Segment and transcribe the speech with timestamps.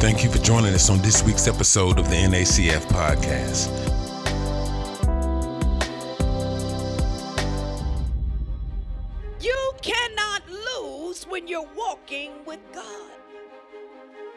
[0.00, 3.68] Thank you for joining us on this week's episode of the NACF podcast.
[9.40, 13.10] You cannot lose when you're walking with God.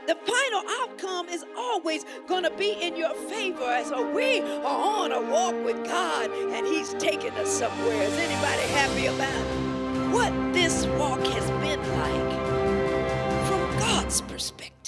[0.08, 3.84] The final outcome is always going to be in your favor.
[3.86, 8.02] So we are on a walk with God and He's taking us somewhere.
[8.02, 14.81] Is anybody happy about what this walk has been like from God's perspective?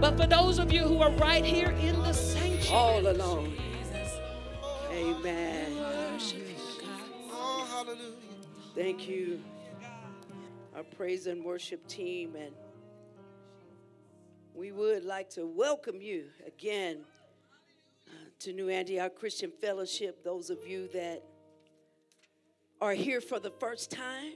[0.00, 3.56] But for those of you who are right here in the sanctuary, all alone.
[4.92, 5.72] Amen.
[8.74, 9.42] Thank you,
[10.74, 12.36] our praise and worship team.
[12.36, 12.52] And
[14.54, 16.98] we would like to welcome you again
[18.40, 21.22] to New Antioch Christian Fellowship, those of you that
[22.80, 24.32] are here for the first time.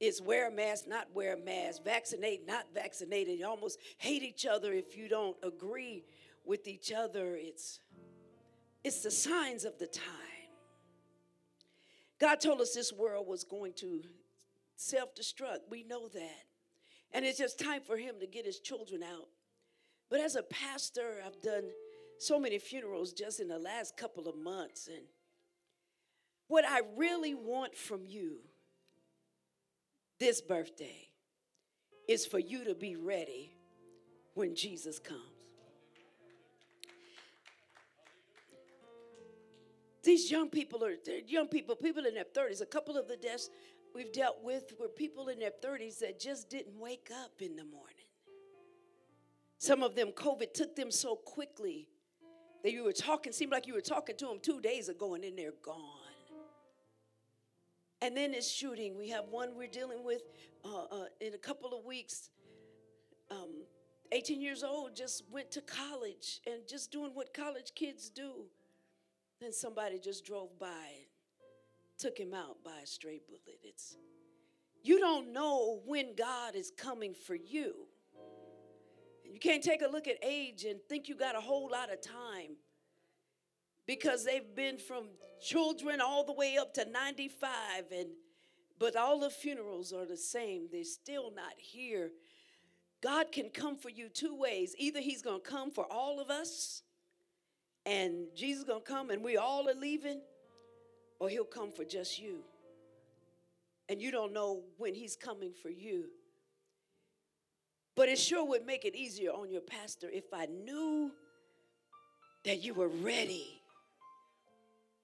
[0.00, 3.38] it's wear a mask, not wear a mask, vaccinate, not vaccinated.
[3.38, 6.04] You almost hate each other if you don't agree
[6.44, 7.36] with each other.
[7.36, 7.78] It's
[8.82, 10.04] it's the signs of the time.
[12.18, 14.02] God told us this world was going to
[14.74, 15.70] self-destruct.
[15.70, 16.44] We know that.
[17.12, 19.28] And it's just time for him to get his children out.
[20.10, 21.64] But as a pastor, I've done
[22.18, 25.04] so many funerals just in the last couple of months and
[26.52, 28.40] what I really want from you
[30.20, 31.08] this birthday
[32.06, 33.56] is for you to be ready
[34.34, 35.22] when Jesus comes.
[40.04, 40.92] These young people are
[41.26, 42.60] young people, people in their 30s.
[42.60, 43.48] A couple of the deaths
[43.94, 47.64] we've dealt with were people in their 30s that just didn't wake up in the
[47.64, 48.10] morning.
[49.56, 51.88] Some of them, COVID took them so quickly
[52.62, 55.24] that you were talking, seemed like you were talking to them two days ago, and
[55.24, 56.11] then they're gone.
[58.02, 60.22] And then it's shooting, we have one we're dealing with
[60.64, 62.30] uh, uh, in a couple of weeks.
[63.30, 63.62] Um,
[64.10, 68.46] 18 years old, just went to college and just doing what college kids do.
[69.40, 71.06] Then somebody just drove by,
[71.96, 73.60] took him out by a stray bullet.
[73.62, 73.96] It's
[74.82, 77.86] you don't know when God is coming for you.
[79.24, 82.00] You can't take a look at age and think you got a whole lot of
[82.02, 82.56] time
[83.86, 85.04] because they've been from
[85.40, 87.50] children all the way up to 95
[87.96, 88.08] and
[88.78, 90.66] but all the funerals are the same.
[90.72, 92.10] They're still not here.
[93.00, 94.74] God can come for you two ways.
[94.76, 96.82] Either he's going to come for all of us
[97.86, 100.20] and Jesus going to come and we all are leaving
[101.20, 102.40] or he'll come for just you.
[103.88, 106.06] And you don't know when he's coming for you.
[107.94, 111.12] But it sure would make it easier on your pastor if I knew
[112.44, 113.61] that you were ready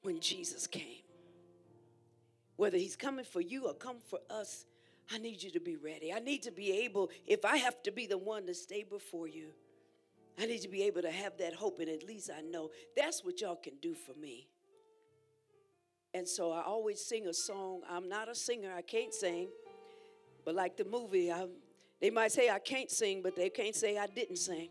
[0.03, 1.03] when Jesus came.
[2.57, 4.67] Whether he's coming for you or come for us,
[5.13, 6.13] I need you to be ready.
[6.13, 9.29] I need to be able, if I have to be the one to stay before
[9.29, 9.49] you,
[10.41, 13.25] I need to be able to have that hope, and at least I know that's
[13.25, 14.49] what y'all can do for me.
[16.15, 17.83] And so I always sing a song.
[17.89, 19.49] I'm not a singer, I can't sing.
[20.45, 21.47] But like the movie, I,
[22.01, 24.69] they might say I can't sing, but they can't say I didn't sing.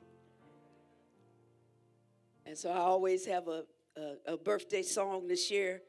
[2.46, 3.66] And so I always have a,
[3.98, 5.82] a, a birthday song this year.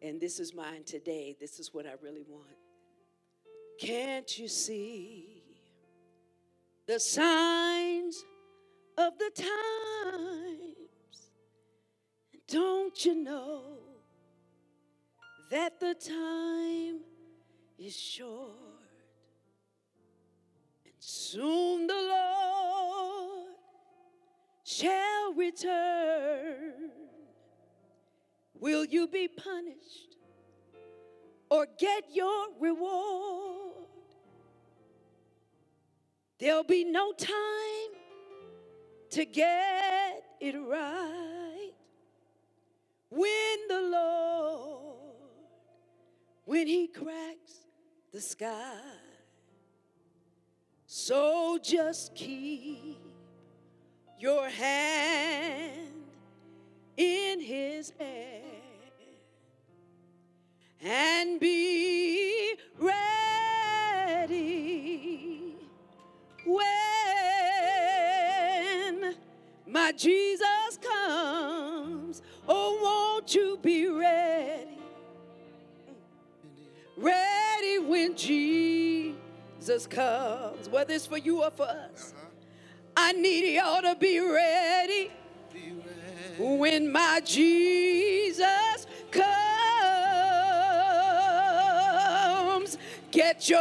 [0.00, 1.36] And this is mine today.
[1.40, 2.44] This is what I really want.
[3.80, 5.42] Can't you see
[6.86, 8.24] the signs
[8.96, 11.30] of the times?
[12.48, 13.62] Don't you know
[15.50, 17.00] that the time
[17.78, 18.52] is short?
[20.84, 22.97] And soon the Lord
[24.68, 26.90] shall return.
[28.60, 30.16] Will you be punished
[31.50, 33.86] or get your reward?
[36.38, 37.92] There'll be no time
[39.10, 41.72] to get it right
[43.08, 45.14] when the Lord,
[46.44, 47.64] when He cracks
[48.12, 48.82] the sky.
[50.86, 53.07] So just keep
[54.18, 55.88] your hand
[56.96, 58.44] in His hand
[60.82, 62.98] and be ready
[66.44, 66.74] when
[69.66, 72.22] my Jesus comes.
[72.48, 74.66] Oh, won't you be ready?
[76.96, 82.14] Ready when Jesus comes, whether it's for you or for us.
[83.00, 85.12] I need y'all to be ready
[86.38, 89.26] when my Jesus comes.
[93.12, 93.60] Get your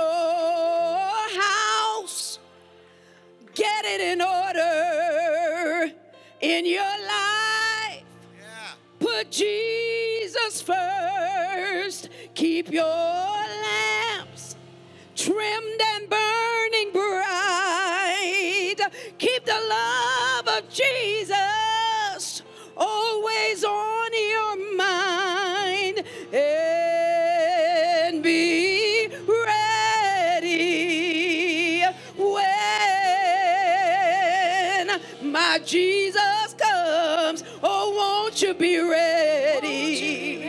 [1.42, 2.40] house,
[3.56, 5.94] get it in order
[6.42, 8.04] in your life.
[9.00, 12.10] Put Jesus first.
[12.36, 14.56] Keep your lamps
[15.16, 16.57] trimmed and burning
[19.58, 22.44] the love of Jesus
[22.76, 30.54] always on your mind and be ready
[32.18, 32.52] when
[35.32, 37.44] my Jesus comes.
[37.64, 40.44] Oh, won't you be ready?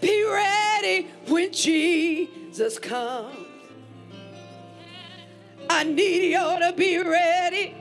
[0.00, 3.47] Be ready when Jesus comes.
[5.70, 7.74] I need y'all to be ready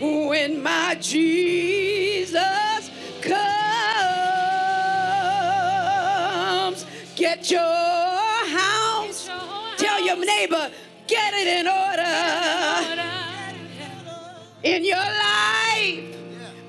[0.00, 2.90] when my Jesus
[3.22, 3.38] comes.
[7.16, 9.30] Get your house.
[9.76, 10.70] Tell your neighbor,
[11.06, 13.08] get it in order
[14.62, 16.16] in your life.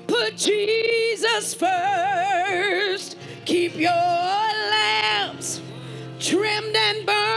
[0.06, 3.16] Put Jesus first.
[3.46, 5.60] Keep your lamps
[6.20, 7.29] trimmed and burning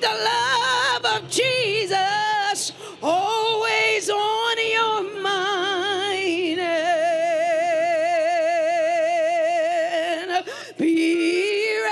[0.00, 6.60] The love of Jesus always on your mind.
[10.30, 10.44] And
[10.78, 11.82] be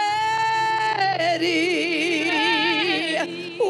[1.18, 2.30] ready
[3.58, 3.66] when,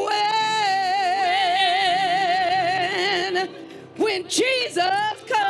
[3.97, 4.85] when Jesus
[5.27, 5.47] comes.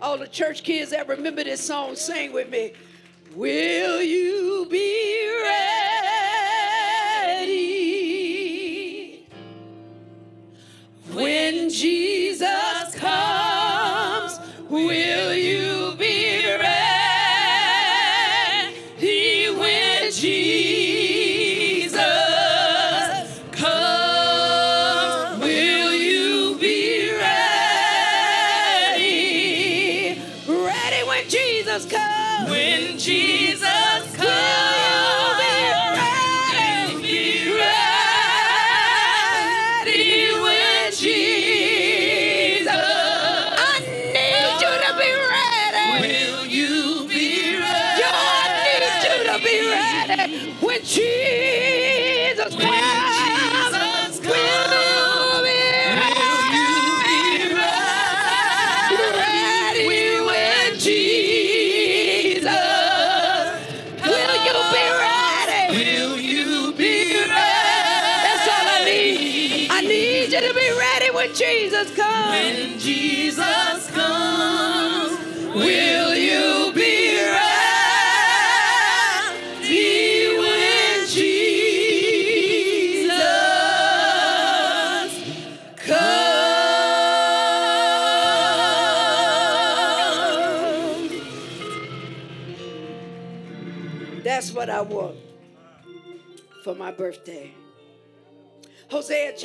[0.00, 2.72] All the church kids that remember this song, sing with me.
[3.34, 5.05] Will you be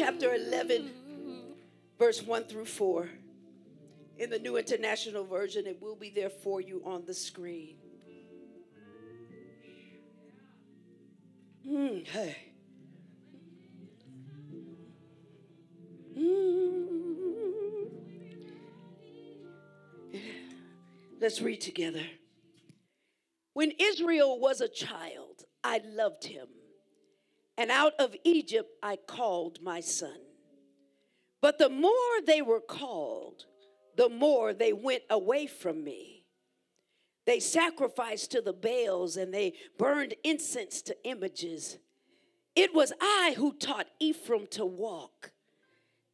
[0.03, 0.89] chapter 11,
[1.99, 3.07] verse 1 through 4.
[4.17, 7.75] In the New International Version, it will be there for you on the screen.
[11.69, 12.35] Mm, hey.
[16.17, 16.71] Mm.
[21.19, 22.01] Let's read together.
[23.53, 26.47] When Israel was a child, I loved him,
[27.61, 30.17] and out of Egypt I called my son.
[31.41, 31.91] But the more
[32.25, 33.45] they were called,
[33.95, 36.25] the more they went away from me.
[37.27, 41.77] They sacrificed to the Baals and they burned incense to images.
[42.55, 45.31] It was I who taught Ephraim to walk,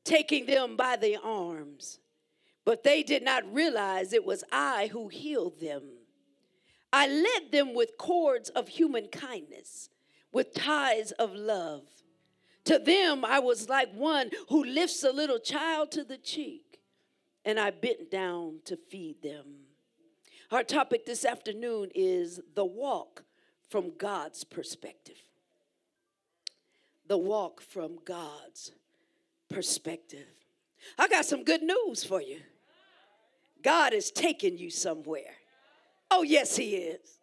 [0.04, 2.00] taking them by the arms.
[2.66, 5.84] But they did not realize it was I who healed them.
[6.92, 9.90] I led them with cords of human kindness,
[10.38, 11.82] with ties of love.
[12.66, 16.80] To them, I was like one who lifts a little child to the cheek,
[17.44, 19.46] and I bent down to feed them.
[20.52, 23.24] Our topic this afternoon is the walk
[23.68, 25.18] from God's perspective.
[27.08, 28.74] The walk from God's
[29.50, 30.28] perspective.
[31.00, 32.42] I got some good news for you.
[33.64, 35.34] God is taking you somewhere.
[36.12, 37.17] Oh, yes, He is.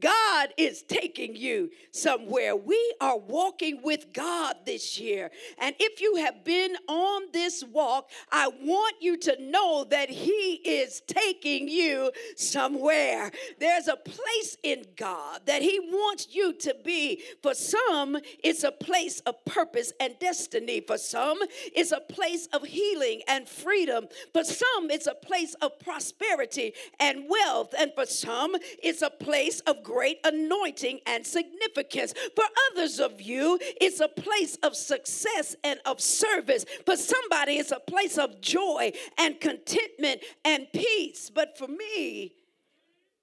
[0.00, 2.56] God is taking you somewhere.
[2.56, 5.30] We are walking with God this year.
[5.58, 10.60] And if you have been on this walk, I want you to know that He
[10.64, 13.30] is taking you somewhere.
[13.60, 17.22] There's a place in God that He wants you to be.
[17.42, 20.80] For some, it's a place of purpose and destiny.
[20.80, 21.38] For some,
[21.74, 24.06] it's a place of healing and freedom.
[24.32, 27.74] For some, it's a place of prosperity and wealth.
[27.78, 32.14] And for some, it's a place of great anointing and significance.
[32.34, 36.64] For others of you, it's a place of success and of service.
[36.86, 41.30] For somebody, it's a place of joy and contentment and peace.
[41.30, 42.34] But for me,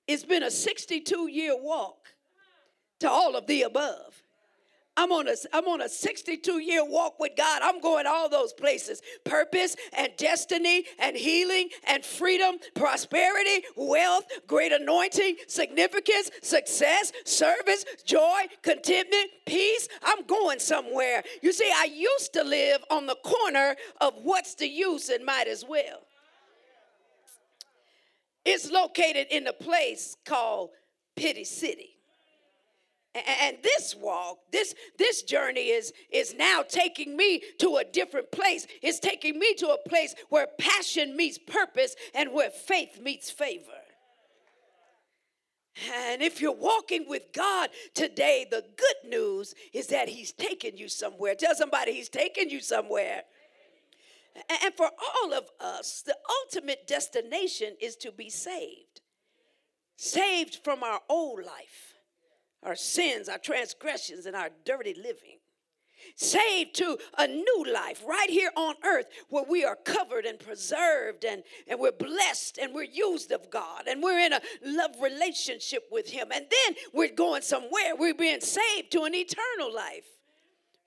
[0.07, 2.07] it's been a 62 year walk
[2.99, 4.18] to all of the above.
[4.99, 7.61] I'm on a I'm on a 62 year walk with God.
[7.63, 9.01] I'm going all those places.
[9.23, 18.41] Purpose and destiny and healing and freedom, prosperity, wealth, great anointing, significance, success, service, joy,
[18.61, 19.87] contentment, peace.
[20.03, 21.23] I'm going somewhere.
[21.41, 25.47] You see, I used to live on the corner of what's the use and might
[25.47, 26.01] as well.
[28.43, 30.71] It's located in a place called
[31.15, 31.98] Pity City.
[33.27, 38.67] And this walk, this this journey is is now taking me to a different place.
[38.81, 43.63] It's taking me to a place where passion meets purpose and where faith meets favor.
[46.11, 50.89] And if you're walking with God today, the good news is that He's taking you
[50.89, 51.35] somewhere.
[51.35, 53.23] Tell somebody He's taking you somewhere.
[54.63, 59.01] And for all of us, the ultimate destination is to be saved.
[59.95, 61.98] Saved from our old life
[62.63, 65.39] our sins, our transgressions, and our dirty living.
[66.15, 71.25] Saved to a new life right here on earth where we are covered and preserved
[71.25, 75.83] and, and we're blessed and we're used of God and we're in a love relationship
[75.91, 76.29] with Him.
[76.33, 77.95] And then we're going somewhere.
[77.97, 80.18] We're being saved to an eternal life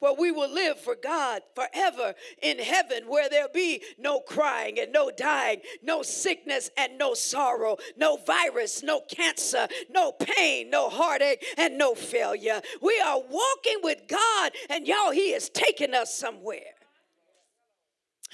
[0.03, 4.93] where we will live for God forever in heaven, where there'll be no crying and
[4.93, 11.45] no dying, no sickness and no sorrow, no virus, no cancer, no pain, no heartache,
[11.57, 12.61] and no failure.
[12.81, 16.75] We are walking with God, and y'all, He is taking us somewhere.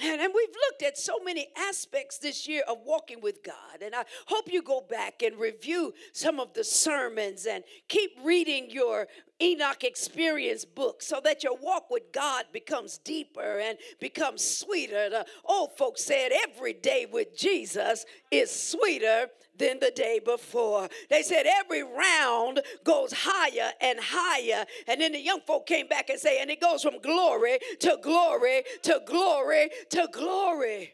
[0.01, 3.81] And, and we've looked at so many aspects this year of walking with God.
[3.83, 8.69] And I hope you go back and review some of the sermons and keep reading
[8.69, 9.07] your
[9.41, 15.09] Enoch experience book so that your walk with God becomes deeper and becomes sweeter.
[15.09, 19.27] The old folks said every day with Jesus is sweeter
[19.57, 20.89] than the day before.
[21.09, 24.65] They said every round goes higher and higher.
[24.87, 27.97] And then the young folk came back and say, and it goes from glory to
[28.01, 30.93] glory to glory to glory.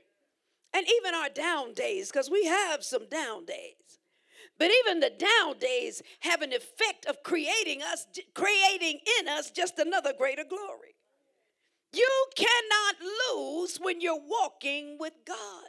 [0.73, 3.84] And even our down days, because we have some down days.
[4.57, 9.79] But even the down days have an effect of creating us, creating in us just
[9.79, 10.95] another greater glory.
[11.93, 12.95] You cannot
[13.35, 15.63] lose when you're walking with God.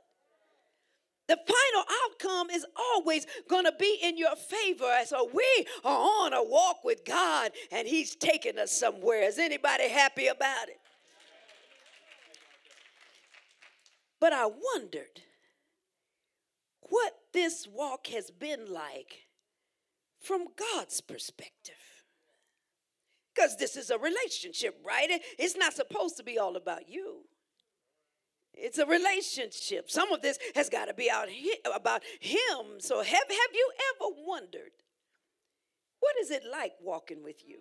[1.29, 4.93] The final outcome is always going to be in your favor.
[5.07, 9.23] So we are on a walk with God and He's taking us somewhere.
[9.23, 10.79] Is anybody happy about it?
[14.21, 15.21] But I wondered
[16.83, 19.27] what this walk has been like
[20.19, 21.75] from God's perspective.
[23.35, 25.09] Because this is a relationship, right?
[25.39, 27.27] It's not supposed to be all about you.
[28.55, 29.91] It's a relationship.
[29.91, 31.29] Some of this has got to be out
[31.75, 32.79] about him.
[32.79, 34.73] So have, have you ever wondered
[36.01, 37.59] what is it like walking with you?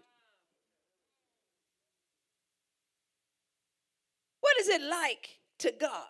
[4.39, 6.07] What is it like to God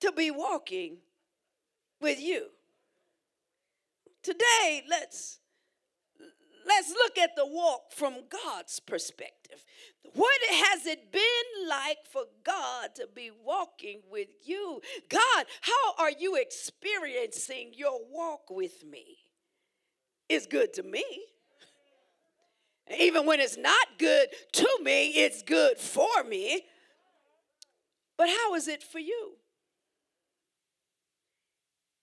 [0.00, 0.98] to be walking
[2.00, 2.46] with you.
[4.22, 5.38] Today, let's
[6.66, 9.64] let's look at the walk from God's perspective.
[10.14, 14.80] What has it been like for God to be walking with you?
[15.08, 19.18] God, how are you experiencing your walk with me?
[20.28, 21.04] It's good to me.
[22.98, 26.62] Even when it's not good to me, it's good for me.
[28.16, 29.32] But how is it for you?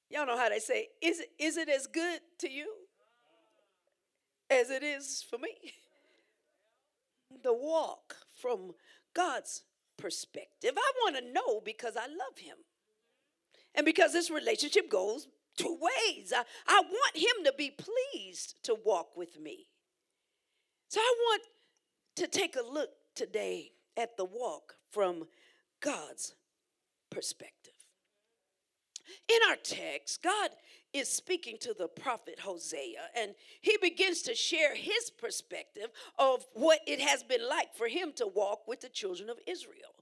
[0.10, 2.72] Y'all know how they say, is it, is it as good to you
[4.50, 5.50] as it is for me?
[7.44, 8.72] The walk from
[9.14, 9.64] God's
[9.98, 10.72] perspective.
[10.78, 12.56] I want to know because I love Him.
[13.76, 15.28] And because this relationship goes
[15.58, 16.34] two ways.
[16.36, 19.68] I, I want Him to be pleased to walk with me.
[20.90, 21.42] So I want
[22.18, 25.28] to take a look today at the walk from
[25.82, 26.36] God's
[27.10, 27.75] perspective.
[29.28, 30.52] In our text, God
[30.94, 35.88] is speaking to the prophet Hosea, and he begins to share his perspective
[36.18, 39.95] of what it has been like for him to walk with the children of Israel.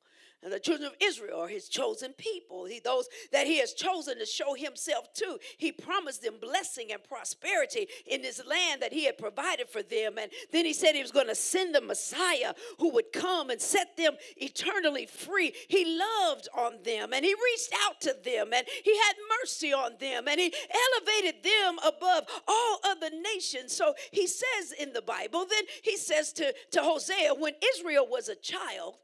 [0.44, 2.66] And the children of Israel are his chosen people.
[2.66, 5.38] He, those that he has chosen to show himself to.
[5.58, 10.18] He promised them blessing and prosperity in this land that he had provided for them.
[10.18, 13.62] And then he said he was going to send the Messiah who would come and
[13.62, 15.54] set them eternally free.
[15.70, 19.94] He loved on them and he reached out to them and he had mercy on
[20.00, 23.74] them and he elevated them above all other nations.
[23.74, 28.28] So he says in the Bible, then he says to, to Hosea, when Israel was
[28.28, 28.98] a child,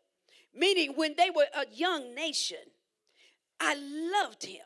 [0.53, 2.57] meaning when they were a young nation,
[3.59, 4.61] I loved him.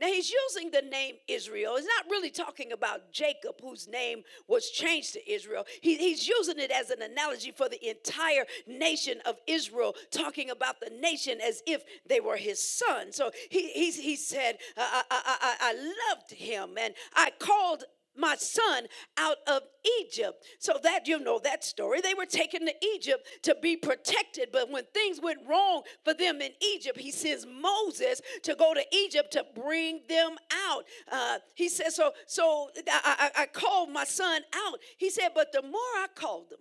[0.00, 1.76] Now he's using the name Israel.
[1.76, 5.64] He's not really talking about Jacob, whose name was changed to Israel.
[5.80, 10.80] He, he's using it as an analogy for the entire nation of Israel, talking about
[10.80, 13.12] the nation as if they were his son.
[13.12, 15.72] So he, he, he said, I, I, I, I
[16.10, 17.84] loved him and I called
[18.18, 19.62] my son out of
[20.00, 20.44] Egypt.
[20.58, 22.00] So that you know that story.
[22.00, 26.40] They were taken to Egypt to be protected, but when things went wrong for them
[26.40, 30.36] in Egypt, he sends Moses to go to Egypt to bring them
[30.68, 30.84] out.
[31.10, 34.80] Uh, he says, so so I, I, I called my son out.
[34.96, 36.60] He said, but the more I called them,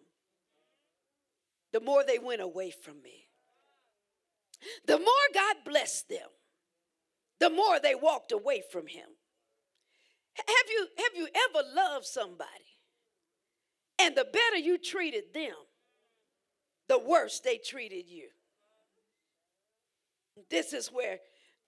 [1.74, 3.28] the more they went away from me.
[4.86, 6.30] The more God blessed them,
[7.39, 9.08] the more they walked away from him.
[10.38, 12.50] Have you, have you ever loved somebody
[14.00, 15.56] and the better you treated them,
[16.88, 18.28] the worse they treated you?
[20.50, 21.19] This is where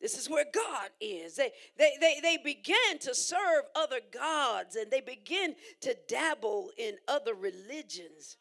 [0.02, 1.36] this is where God is.
[1.36, 6.96] They, they, they, they began to serve other gods and they begin to dabble in
[7.08, 8.38] other religions.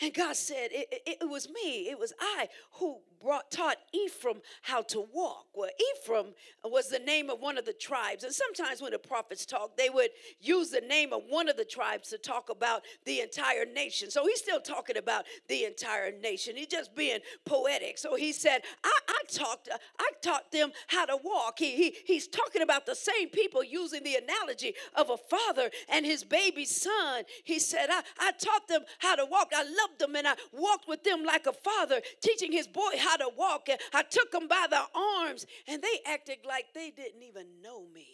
[0.00, 4.40] And God said, it, it, it, was me, it was I who brought, taught Ephraim
[4.62, 5.46] how to walk.
[5.54, 8.24] Well, Ephraim was the name of one of the tribes.
[8.24, 11.64] And sometimes when the prophets talk, they would use the name of one of the
[11.64, 14.10] tribes to talk about the entire nation.
[14.10, 16.56] So he's still talking about the entire nation.
[16.56, 17.98] He's just being poetic.
[17.98, 21.58] So he said, I, I taught I taught them how to walk.
[21.58, 26.04] He, he, he's talking about the same people using the analogy of a father and
[26.04, 27.24] his baby son.
[27.44, 29.52] He said, I, I taught them how to walk.
[29.54, 33.11] I loved them and I walked with them like a father, teaching his boy how
[33.12, 33.68] how to walk.
[33.92, 38.06] I took them by the arms, and they acted like they didn't even know me.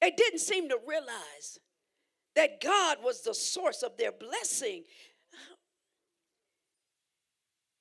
[0.00, 1.58] They didn't seem to realize
[2.34, 4.84] that God was the source of their blessing.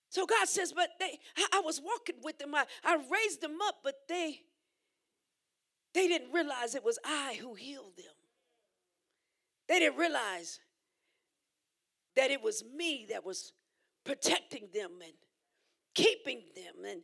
[0.10, 1.20] So God says, but they,
[1.54, 2.54] I was walking with them.
[2.54, 4.42] I, I raised them up, but they,
[5.94, 8.06] they didn't realize it was I who healed them.
[9.68, 10.60] They didn't realize
[12.18, 13.54] that it was me that was
[14.06, 15.14] protecting them and
[15.94, 16.86] keeping them.
[16.88, 17.02] And,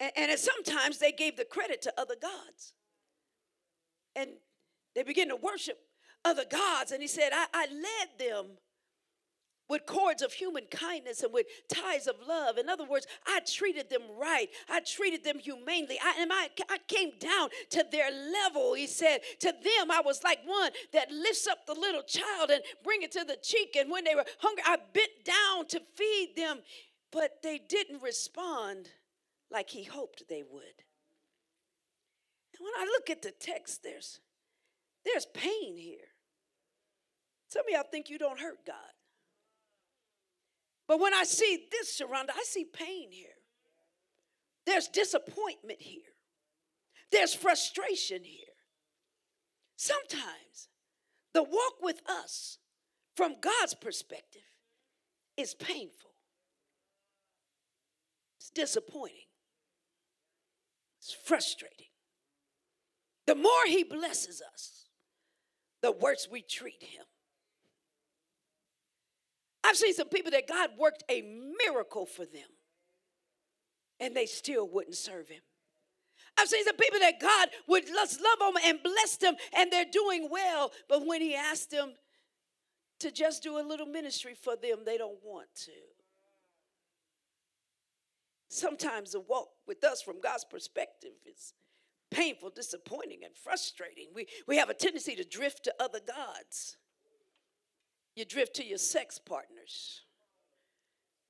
[0.00, 2.74] and, and sometimes they gave the credit to other gods.
[4.16, 4.30] And
[4.94, 5.78] they began to worship
[6.24, 6.92] other gods.
[6.92, 8.46] And he said, I, I led them
[9.68, 12.56] with cords of human kindness and with ties of love.
[12.58, 14.48] In other words, I treated them right.
[14.68, 15.98] I treated them humanely.
[16.02, 18.74] I, and I, I came down to their level.
[18.74, 22.62] He said, To them, I was like one that lifts up the little child and
[22.82, 23.76] bring it to the cheek.
[23.78, 26.60] And when they were hungry, I bent down to feed them.
[27.10, 28.88] But they didn't respond
[29.50, 30.62] like he hoped they would.
[32.58, 34.20] And when I look at the text, there's,
[35.04, 36.08] there's pain here.
[37.48, 38.76] Some of y'all think you don't hurt God.
[40.88, 43.28] But when I see this surrounded, I see pain here.
[44.66, 46.02] There's disappointment here.
[47.12, 48.44] There's frustration here.
[49.76, 50.68] Sometimes
[51.34, 52.58] the walk with us
[53.14, 54.42] from God's perspective
[55.36, 56.10] is painful.
[58.38, 59.28] It's disappointing.
[61.00, 61.86] It's frustrating.
[63.26, 64.86] The more He blesses us,
[65.82, 67.04] the worse we treat Him.
[69.64, 71.22] I've seen some people that God worked a
[71.64, 72.48] miracle for them
[74.00, 75.42] and they still wouldn't serve him.
[76.38, 80.28] I've seen some people that God would love them and bless them and they're doing
[80.30, 81.94] well, but when he asked them
[83.00, 85.72] to just do a little ministry for them, they don't want to.
[88.48, 91.52] Sometimes the walk with us from God's perspective is
[92.10, 94.06] painful, disappointing, and frustrating.
[94.14, 96.77] We, we have a tendency to drift to other gods.
[98.18, 100.00] You drift to your sex partners,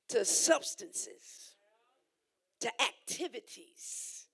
[0.08, 1.52] to substances,
[2.60, 4.24] to activities.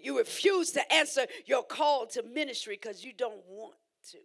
[0.00, 3.74] You refuse to answer your call to ministry because you don't want
[4.12, 4.18] to.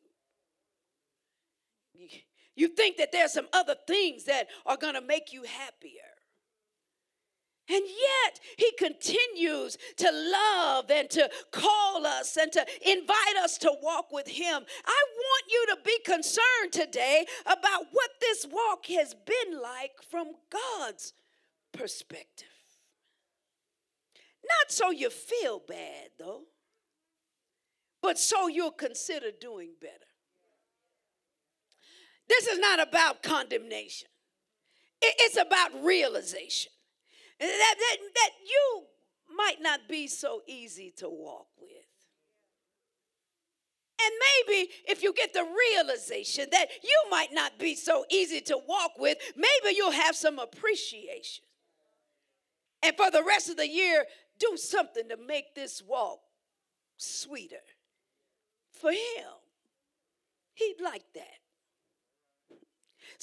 [2.56, 6.13] You think that there's some other things that are going to make you happier.
[7.70, 13.74] And yet, he continues to love and to call us and to invite us to
[13.82, 14.66] walk with him.
[14.86, 20.34] I want you to be concerned today about what this walk has been like from
[20.50, 21.14] God's
[21.72, 22.48] perspective.
[24.44, 26.42] Not so you feel bad, though,
[28.02, 29.94] but so you'll consider doing better.
[32.28, 34.10] This is not about condemnation,
[35.02, 36.74] it's about realization
[37.40, 38.84] that, that, that you
[39.36, 41.70] might not be so easy to walk with.
[44.04, 44.14] And
[44.48, 48.92] maybe if you get the realization that you might not be so easy to walk
[48.98, 51.46] with, maybe you'll have some appreciation.
[52.84, 54.06] And for the rest of the year,
[54.40, 56.20] do something to make this walk
[56.98, 57.64] sweeter
[58.72, 59.32] for him.
[60.54, 61.43] He'd like that.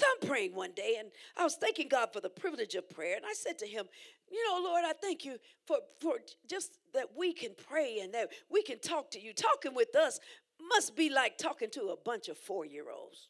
[0.03, 3.17] I'm praying one day, and I was thanking God for the privilege of prayer.
[3.17, 3.87] And I said to him,
[4.31, 6.17] You know, Lord, I thank you for, for
[6.49, 9.33] just that we can pray and that we can talk to you.
[9.33, 10.21] Talking with us
[10.69, 13.29] must be like talking to a bunch of four year olds.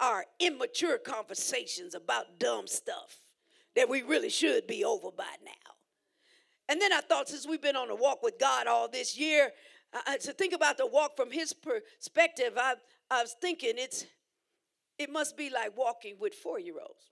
[0.00, 3.20] Our immature conversations about dumb stuff
[3.76, 5.74] that we really should be over by now.
[6.68, 9.50] And then I thought, since we've been on a walk with God all this year,
[9.92, 12.74] uh, to think about the walk from His perspective, I,
[13.10, 14.06] I was thinking it's
[14.98, 17.10] it must be like walking with four year olds.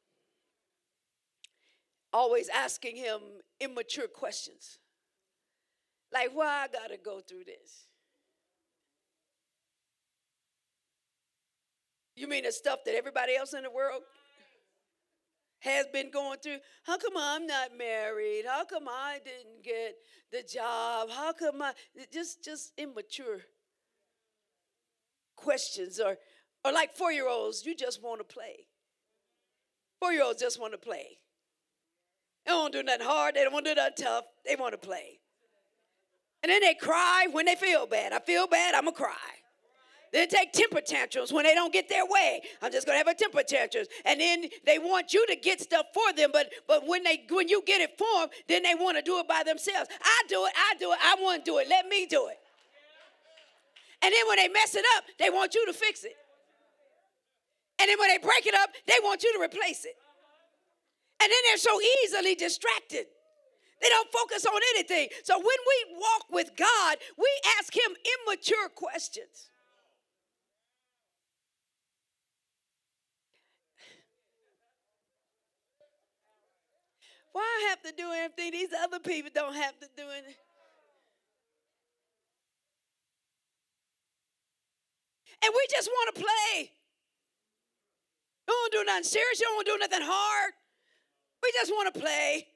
[2.13, 3.21] Always asking him
[3.61, 4.79] immature questions.
[6.13, 7.87] Like, why I gotta go through this?
[12.15, 14.03] You mean the stuff that everybody else in the world
[15.61, 16.59] has been going through?
[16.85, 18.45] How come I'm not married?
[18.47, 19.95] How come I didn't get
[20.31, 21.09] the job?
[21.11, 21.73] How come I
[22.13, 23.41] just just immature
[25.37, 26.19] questions or
[26.65, 28.67] or like four year olds, you just want to play.
[30.01, 31.19] Four year olds just want to play.
[32.45, 34.57] They don't want to do nothing hard, they don't want to do nothing tough, they
[34.57, 35.21] want to play.
[36.43, 38.13] And then they cry when they feel bad.
[38.13, 39.43] I feel bad, I'm going to cry.
[40.13, 42.43] Then take temper tantrums when they don't get their way.
[42.61, 43.89] I'm just gonna have a temper tantrums.
[44.05, 47.49] And then they want you to get stuff for them, but but when they when
[47.49, 49.89] you get it for them, then they want to do it by themselves.
[50.03, 51.69] I do it, I do it, I want to do it.
[51.69, 52.37] Let me do it.
[54.03, 56.17] And then when they mess it up, they want you to fix it.
[57.83, 59.97] And then when they break it up, they want you to replace it.
[61.21, 63.07] And then they're so easily distracted.
[63.81, 65.09] They don't focus on anything.
[65.25, 67.93] So when we walk with God, we ask Him
[68.29, 69.51] immature questions.
[77.33, 80.37] Why I have to do everything these other people don't have to do it?
[85.45, 86.71] And we just want to play.
[88.53, 89.41] Don't do nothing serious.
[89.41, 90.53] You don't do nothing hard.
[91.43, 92.47] We just want to play.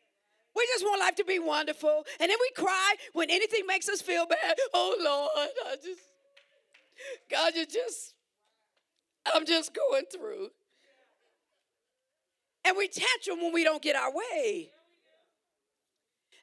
[0.54, 2.04] We just want life to be wonderful.
[2.20, 4.56] And then we cry when anything makes us feel bad.
[4.72, 6.00] Oh Lord, I just,
[7.30, 8.14] God, you just,
[9.34, 10.48] I'm just going through.
[12.64, 14.70] And we tantrum when we don't get our way.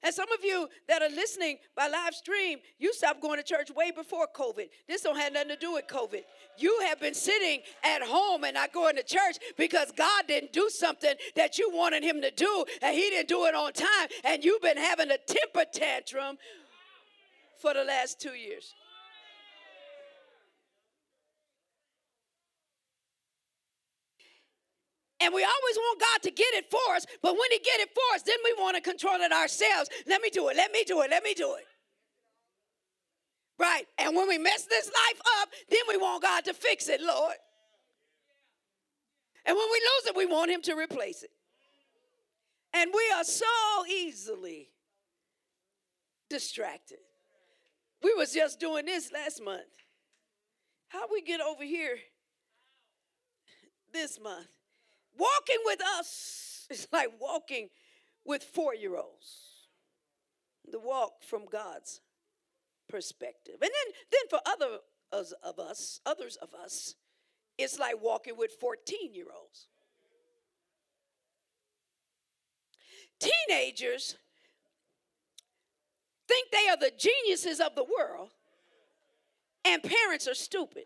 [0.04, 3.72] And some of you that are listening by live stream, you stopped going to church
[3.72, 4.68] way before COVID.
[4.88, 6.24] This don't have nothing to do with COVID.
[6.58, 10.70] You have been sitting at home and not going to church because God didn't do
[10.70, 14.44] something that you wanted him to do and he didn't do it on time and
[14.44, 16.38] you've been having a temper tantrum
[17.58, 18.76] for the last 2 years.
[25.24, 27.90] And we always want God to get it for us, but when He get it
[27.94, 29.90] for us, then we want to control it ourselves.
[30.06, 31.64] Let me do it, let me do it, let me do it.
[33.58, 33.86] Right.
[33.98, 37.36] And when we mess this life up, then we want God to fix it, Lord.
[39.46, 41.32] And when we lose it, we want Him to replace it.
[42.74, 43.46] And we are so
[43.90, 44.72] easily
[46.30, 46.98] distracted.
[48.02, 49.62] We was just doing this last month.
[50.90, 51.96] How we get over here
[53.94, 54.48] this month?
[55.17, 57.69] Walking with us is like walking
[58.26, 59.49] with four year olds.
[60.69, 62.02] The walk from God's
[62.89, 63.56] perspective.
[63.62, 64.80] And then, then for other
[65.43, 66.95] of us, others of us,
[67.58, 69.67] it's like walking with 14 year olds.
[73.19, 74.15] Teenagers
[76.28, 78.30] think they are the geniuses of the world,
[79.65, 80.86] and parents are stupid.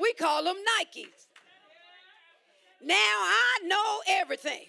[0.00, 1.26] We call them Nikes.
[2.82, 4.66] Now I know everything.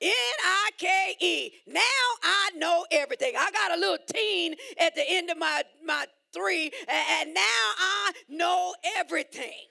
[0.00, 0.10] N
[0.44, 1.52] I K E.
[1.66, 1.80] Now
[2.22, 3.34] I know everything.
[3.38, 7.40] I got a little teen at the end of my, my three, and now
[7.78, 9.68] I know everything.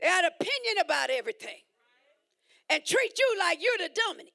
[0.00, 1.60] They got opinion about everything
[2.70, 4.32] and treat you like you're the dummy.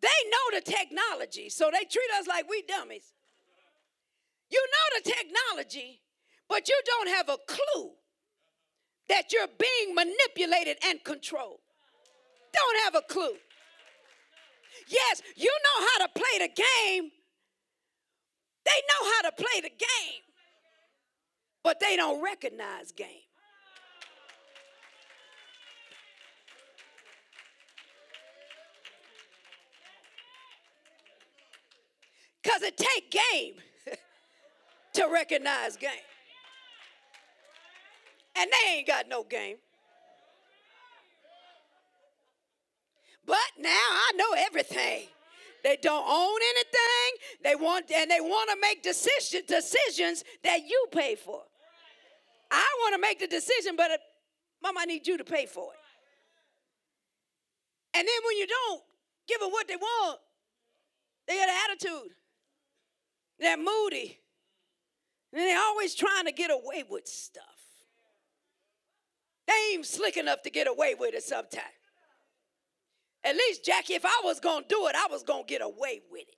[0.00, 3.12] They know the technology, so they treat us like we dummies.
[4.50, 6.01] You know the technology,
[6.52, 7.92] but you don't have a clue
[9.08, 11.60] that you're being manipulated and controlled.
[12.52, 13.36] Don't have a clue.
[14.86, 17.10] Yes, you know how to play the game.
[18.66, 20.20] They know how to play the game,
[21.64, 23.08] but they don't recognize game.
[32.42, 33.54] Because it take game
[34.92, 35.92] to recognize game.
[38.36, 39.56] And they ain't got no game.
[43.26, 45.06] But now I know everything.
[45.62, 47.40] They don't own anything.
[47.44, 51.42] They want and they want to make decision, decisions that you pay for.
[52.50, 53.96] I want to make the decision, but uh,
[54.62, 55.78] mom, I need you to pay for it.
[57.98, 58.82] And then when you don't
[59.28, 60.18] give them what they want,
[61.26, 62.12] they got an attitude.
[63.38, 64.18] They're moody.
[65.32, 67.44] And they're always trying to get away with stuff.
[69.46, 71.66] They ain't slick enough to get away with it sometimes.
[73.24, 75.62] At least, Jackie, if I was going to do it, I was going to get
[75.62, 76.36] away with it.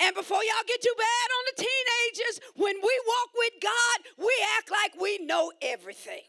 [0.00, 4.32] And before y'all get too bad on the teenagers, when we walk with God, we
[4.56, 6.22] act like we know everything.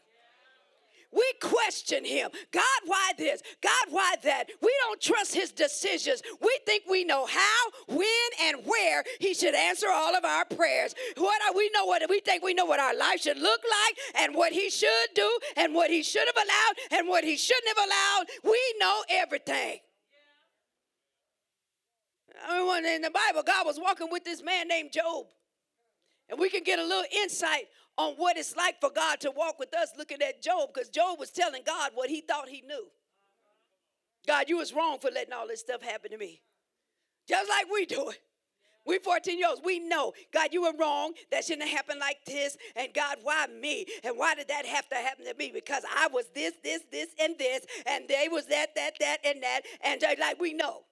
[1.12, 2.30] We question him.
[2.52, 3.42] God, why this?
[3.60, 4.44] God, why that?
[4.62, 6.22] We don't trust his decisions.
[6.40, 8.06] We think we know how, when,
[8.42, 10.94] and where he should answer all of our prayers.
[11.16, 14.22] What are, we know what we think we know what our life should look like
[14.22, 17.76] and what he should do and what he should have allowed and what he shouldn't
[17.76, 18.26] have allowed.
[18.44, 19.80] We know everything.
[22.48, 25.26] I mean, in the Bible, God was walking with this man named Job.
[26.28, 27.64] And we can get a little insight
[28.00, 31.18] on what it's like for God to walk with us looking at Job because Job
[31.18, 32.86] was telling God what he thought he knew.
[34.26, 36.40] God, you was wrong for letting all this stuff happen to me.
[37.28, 38.18] Just like we do it.
[38.86, 41.12] We 14 years we know, God, you were wrong.
[41.30, 42.56] That shouldn't have happened like this.
[42.74, 43.84] And God, why me?
[44.02, 45.50] And why did that have to happen to me?
[45.52, 47.66] Because I was this, this, this, and this.
[47.86, 49.60] And they was that, that, that, and that.
[49.84, 50.84] And like we know.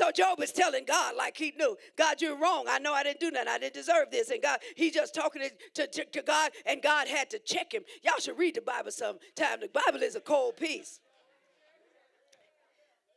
[0.00, 2.64] So Job is telling God like he knew, God, you're wrong.
[2.70, 3.48] I know I didn't do nothing.
[3.48, 4.30] I didn't deserve this.
[4.30, 5.42] And God, he's just talking
[5.74, 7.82] to, to, to God, and God had to check him.
[8.02, 9.60] Y'all should read the Bible sometime.
[9.60, 11.00] The Bible is a cold piece.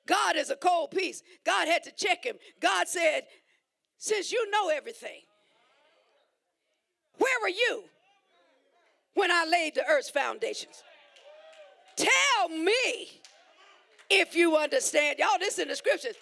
[0.06, 1.24] God is a cold piece.
[1.46, 2.36] God had to check him.
[2.60, 3.22] God said,
[3.98, 5.22] since you know everything,
[7.18, 7.86] where were you
[9.14, 10.84] when I laid the earth's foundations?
[11.96, 13.22] Tell me
[14.10, 15.20] if you understand.
[15.20, 16.16] Y'all, this in the scriptures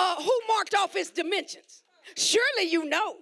[0.00, 1.82] uh, who marked off his dimensions?
[2.16, 3.16] Surely you know.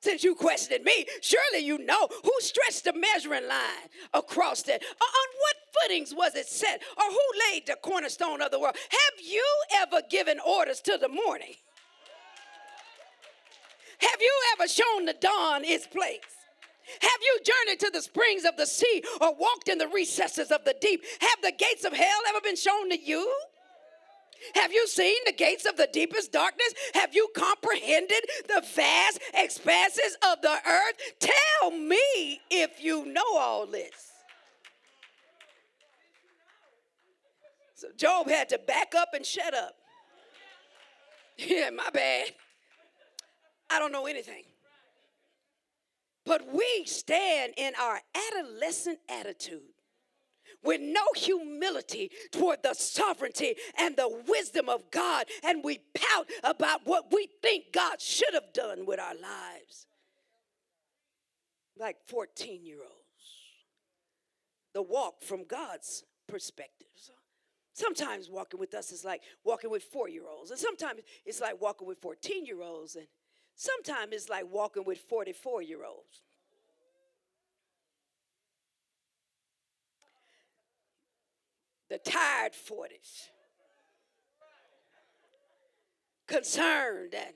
[0.00, 4.82] Since you questioned me, surely you know who stretched the measuring line across it.
[4.82, 6.82] Uh, on what footings was it set?
[6.98, 8.76] Or who laid the cornerstone of the world?
[8.76, 9.44] Have you
[9.76, 11.54] ever given orders to the morning?
[13.98, 16.20] Have you ever shown the dawn its place?
[17.00, 20.64] Have you journeyed to the springs of the sea or walked in the recesses of
[20.66, 21.02] the deep?
[21.20, 23.34] Have the gates of hell ever been shown to you?
[24.54, 26.74] Have you seen the gates of the deepest darkness?
[26.94, 30.96] Have you comprehended the vast expanses of the earth?
[31.20, 34.12] Tell me if you know all this.
[37.74, 39.74] So Job had to back up and shut up.
[41.36, 42.28] Yeah, my bad.
[43.68, 44.44] I don't know anything.
[46.24, 49.73] But we stand in our adolescent attitude
[50.64, 56.80] with no humility toward the sovereignty and the wisdom of God, and we pout about
[56.84, 59.86] what we think God should have done with our lives.
[61.78, 62.94] Like 14 year olds.
[64.72, 66.84] The walk from God's perspective.
[67.74, 71.60] Sometimes walking with us is like walking with four year olds, and sometimes it's like
[71.60, 73.06] walking with 14 year olds, and
[73.56, 76.22] sometimes it's like walking with 44 year olds.
[81.94, 83.28] The tired 40s,
[86.26, 87.34] concerned and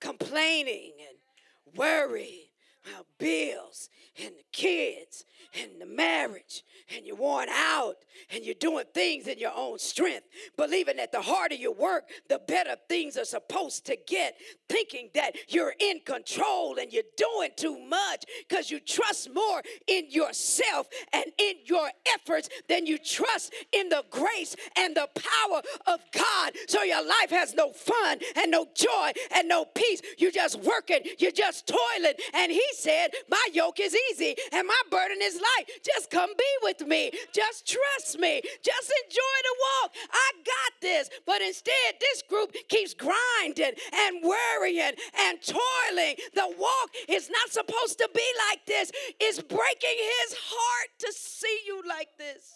[0.00, 2.51] complaining and worried
[2.86, 6.62] about bills and the kids and the marriage
[6.94, 7.96] and you're worn out
[8.30, 12.40] and you're doing things in your own strength, believing that the harder you work, the
[12.46, 14.36] better things are supposed to get,
[14.68, 20.10] thinking that you're in control and you're doing too much because you trust more in
[20.10, 26.00] yourself and in your efforts than you trust in the grace and the power of
[26.12, 26.52] God.
[26.68, 30.02] So your life has no fun and no joy and no peace.
[30.18, 32.14] You're just working, you're just toiling.
[32.34, 35.66] And He said, My yoke is easy and my burden is light.
[35.84, 37.10] Just come be with me.
[37.32, 38.40] Just trust me.
[38.62, 39.92] Just enjoy the walk.
[40.12, 41.10] I got this.
[41.26, 46.16] But instead, this group keeps grinding and worrying and toiling.
[46.34, 48.90] The walk is not supposed to be like this.
[49.20, 52.50] It's breaking his heart to see you like this.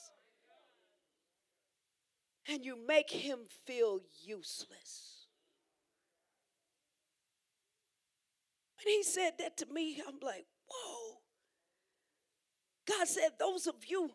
[2.49, 5.16] And you make him feel useless.
[8.87, 11.19] He said that to me, I'm like, whoa.
[12.87, 14.11] God said, Those of you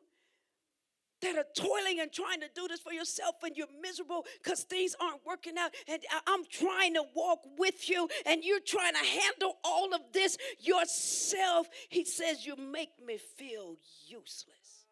[1.21, 4.95] that are toiling and trying to do this for yourself and you're miserable because things
[4.99, 9.57] aren't working out and I'm trying to walk with you and you're trying to handle
[9.63, 11.67] all of this yourself.
[11.89, 13.75] He says, You make me feel
[14.07, 14.86] useless.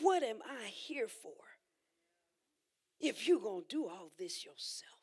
[0.00, 1.32] What am I here for
[3.00, 4.95] if you're going to do all this yourself?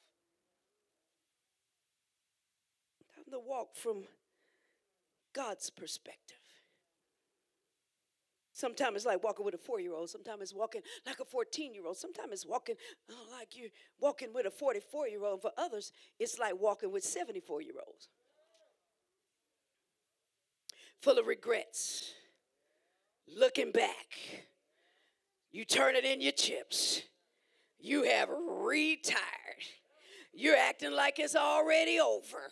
[3.34, 4.04] To walk from
[5.34, 6.38] God's perspective.
[8.54, 10.12] Sometimes it's like walking with a four year old.
[10.12, 11.98] Sometimes it's walking like a 14 year old.
[11.98, 12.76] Sometimes it's walking
[13.10, 15.42] oh, like you're walking with a 44 year old.
[15.42, 18.08] For others, it's like walking with 74 year olds.
[21.02, 22.12] Full of regrets.
[23.36, 24.46] Looking back.
[25.52, 27.02] You turn it in your chips.
[27.80, 29.18] You have retired.
[30.34, 32.52] You're acting like it's already over.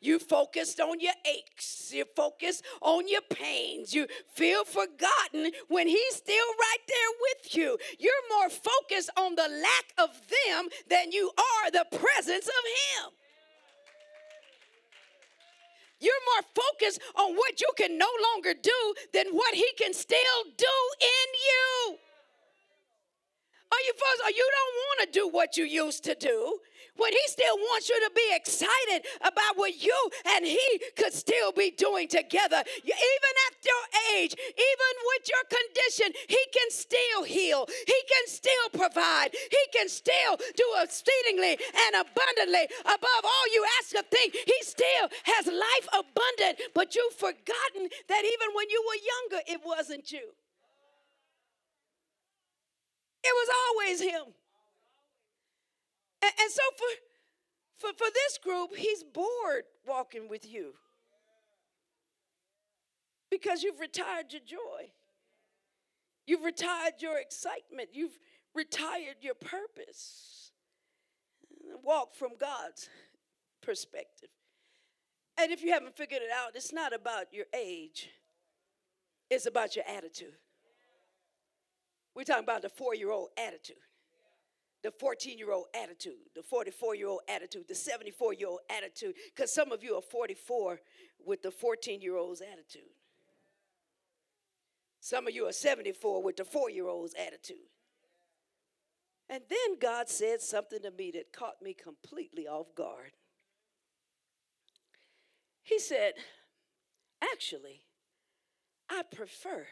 [0.00, 1.90] You focused on your aches.
[1.92, 3.92] You focused on your pains.
[3.92, 7.78] You feel forgotten when He's still right there with you.
[7.98, 13.12] You're more focused on the lack of them than you are the presence of Him.
[16.00, 20.44] You're more focused on what you can no longer do than what He can still
[20.56, 21.98] do in you.
[23.72, 26.58] Are you folks, or oh, you don't want to do what you used to do
[26.98, 29.96] when he still wants you to be excited about what you
[30.36, 32.62] and he could still be doing together.
[32.84, 33.84] Even at your
[34.18, 37.66] age, even with your condition, he can still heal.
[37.86, 39.30] He can still provide.
[39.32, 44.34] He can still do exceedingly and abundantly above all you ask or think.
[44.34, 49.60] He still has life abundant, but you've forgotten that even when you were younger, it
[49.64, 50.34] wasn't you.
[53.22, 54.34] It was always him.
[56.22, 60.74] And, and so for, for, for this group, he's bored walking with you
[63.30, 64.90] because you've retired your joy.
[66.26, 67.90] You've retired your excitement.
[67.92, 68.18] You've
[68.54, 70.52] retired your purpose.
[71.82, 72.88] Walk from God's
[73.62, 74.28] perspective.
[75.40, 78.10] And if you haven't figured it out, it's not about your age,
[79.30, 80.34] it's about your attitude.
[82.14, 83.76] We're talking about the four year old attitude,
[84.82, 89.14] the 14 year old attitude, the 44 year old attitude, the 74 year old attitude,
[89.34, 90.80] because some of you are 44
[91.24, 92.90] with the 14 year old's attitude.
[95.00, 97.56] Some of you are 74 with the four year old's attitude.
[99.30, 103.12] And then God said something to me that caught me completely off guard.
[105.62, 106.14] He said,
[107.22, 107.82] Actually,
[108.88, 109.66] I prefer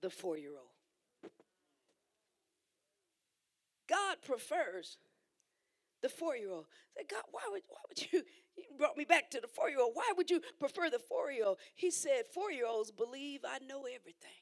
[0.00, 0.71] the four year old.
[3.92, 4.96] God prefers
[6.00, 6.64] the four year old.
[6.96, 8.22] Said, God, why would, why would you?
[8.56, 9.92] You brought me back to the four year old.
[9.94, 11.58] Why would you prefer the four year old?
[11.74, 14.40] He said, Four year olds believe I know everything.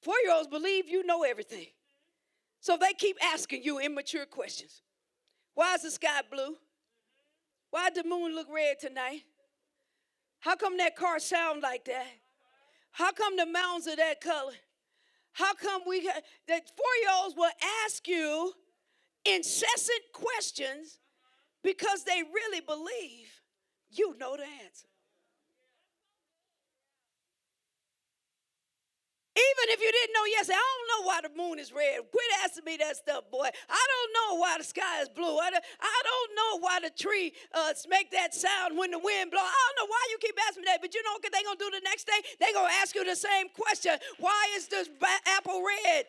[0.00, 1.68] Four year olds believe you know everything.
[2.60, 4.82] So they keep asking you immature questions.
[5.54, 6.56] Why is the sky blue?
[7.70, 9.22] Why did the moon look red tonight?
[10.40, 12.06] How come that car sound like that?
[12.92, 14.52] How come the mountains are that color?
[15.32, 17.50] How come we that four-year-olds will
[17.84, 18.52] ask you
[19.24, 20.98] incessant questions
[21.62, 23.40] because they really believe
[23.90, 24.86] you know the answer.
[29.32, 32.04] Even if you didn't know yesterday, I don't know why the moon is red.
[32.12, 33.48] Quit asking me that stuff, boy.
[33.48, 35.40] I don't know why the sky is blue.
[35.40, 35.64] I don't,
[36.36, 39.44] know why the tree uh, make that sound when the wind blows.
[39.44, 40.80] I don't know why you keep asking me that.
[40.84, 42.20] But you know what they're going to do the next day?
[42.40, 43.96] They're going to ask you the same question.
[44.18, 44.88] Why is this
[45.38, 46.04] apple red?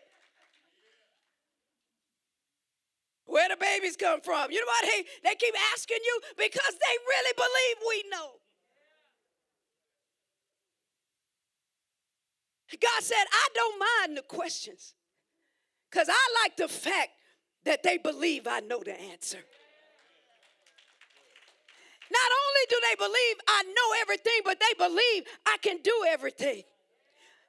[3.24, 4.52] Where the babies come from?
[4.52, 4.84] You know what?
[4.84, 8.43] They, they keep asking you because they really believe we know.
[12.82, 14.94] God said, I don't mind the questions
[15.90, 17.10] because I like the fact
[17.66, 19.40] that they believe I know the answer.
[22.12, 26.64] Not only do they believe I know everything, but they believe I can do everything.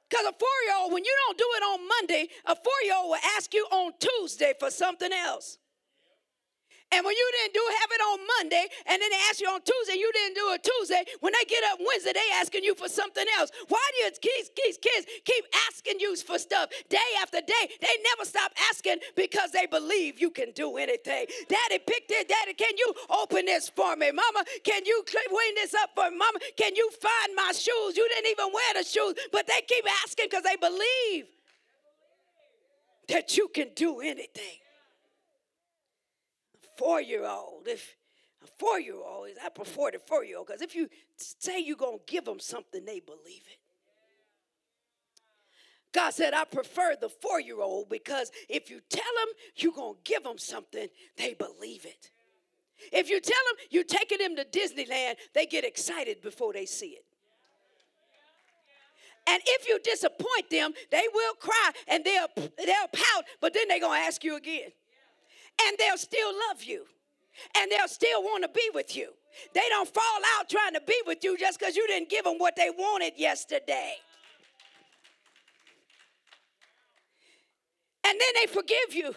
[0.09, 2.95] Because a four year old, when you don't do it on Monday, a four year
[2.95, 5.57] old will ask you on Tuesday for something else.
[6.91, 9.59] And when you didn't do have it on Monday, and then they ask you on
[9.61, 11.03] Tuesday, you didn't do it Tuesday.
[11.19, 13.51] When they get up Wednesday, they asking you for something else.
[13.67, 17.65] Why do these kids, kids keep asking you for stuff day after day?
[17.81, 21.25] They never stop asking because they believe you can do anything.
[21.49, 22.25] Daddy, pick this.
[22.25, 24.11] Daddy, can you open this for me?
[24.11, 26.17] Mama, can you clean this up for me?
[26.17, 27.97] Mama, can you find my shoes?
[27.97, 31.25] You didn't even wear the shoes, but they keep asking because they believe
[33.09, 34.59] that you can do anything
[36.77, 37.95] four year old, if
[38.43, 41.59] a four year old is, I prefer the four year old because if you say
[41.59, 43.59] you're going to give them something, they believe it.
[45.93, 49.95] God said, I prefer the four year old because if you tell them you're going
[49.95, 52.11] to give them something, they believe it.
[52.91, 56.89] If you tell them you're taking them to Disneyland, they get excited before they see
[56.89, 57.05] it.
[59.27, 63.79] And if you disappoint them, they will cry and they'll, they'll pout, but then they're
[63.79, 64.69] going to ask you again
[65.61, 66.85] and they'll still love you
[67.57, 69.09] and they'll still want to be with you.
[69.53, 72.35] They don't fall out trying to be with you just because you didn't give them
[72.37, 73.95] what they wanted yesterday.
[78.07, 79.13] And then they forgive you and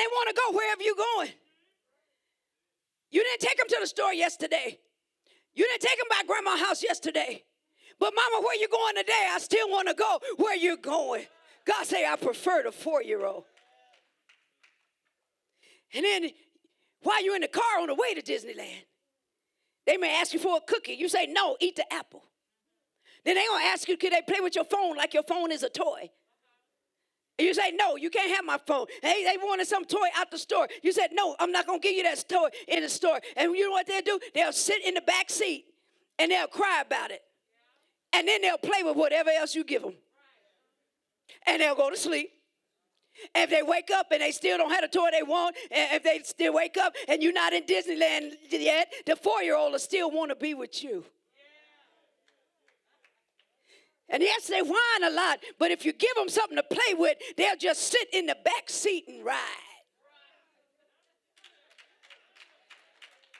[0.00, 1.30] they want to go wherever you're going.
[3.10, 4.78] You didn't take them to the store yesterday.
[5.54, 7.44] You didn't take them by grandma's house yesterday.
[7.98, 9.28] But mama, where you going today?
[9.30, 11.26] I still want to go where you're going.
[11.64, 13.44] God say I prefer the four-year-old.
[15.94, 16.30] And then
[17.02, 18.84] while you're in the car on the way to Disneyland,
[19.86, 20.94] they may ask you for a cookie.
[20.94, 22.22] You say, no, eat the apple.
[23.24, 25.62] Then they gonna ask you, can they play with your phone like your phone is
[25.62, 26.10] a toy?
[27.38, 28.86] And you say, no, you can't have my phone.
[29.00, 30.68] Hey, they wanted some toy out the store.
[30.82, 33.20] You said, no, I'm not gonna give you that toy in the store.
[33.36, 34.18] And you know what they'll do?
[34.34, 35.66] They'll sit in the back seat
[36.18, 37.22] and they'll cry about it.
[38.12, 39.94] And then they'll play with whatever else you give them.
[41.46, 42.30] And they'll go to sleep.
[43.34, 46.20] If they wake up and they still don't have the toy they want, if they
[46.24, 50.10] still wake up and you're not in Disneyland yet, the four year old will still
[50.10, 51.04] want to be with you.
[54.08, 57.16] And yes, they whine a lot, but if you give them something to play with,
[57.36, 59.71] they'll just sit in the back seat and ride.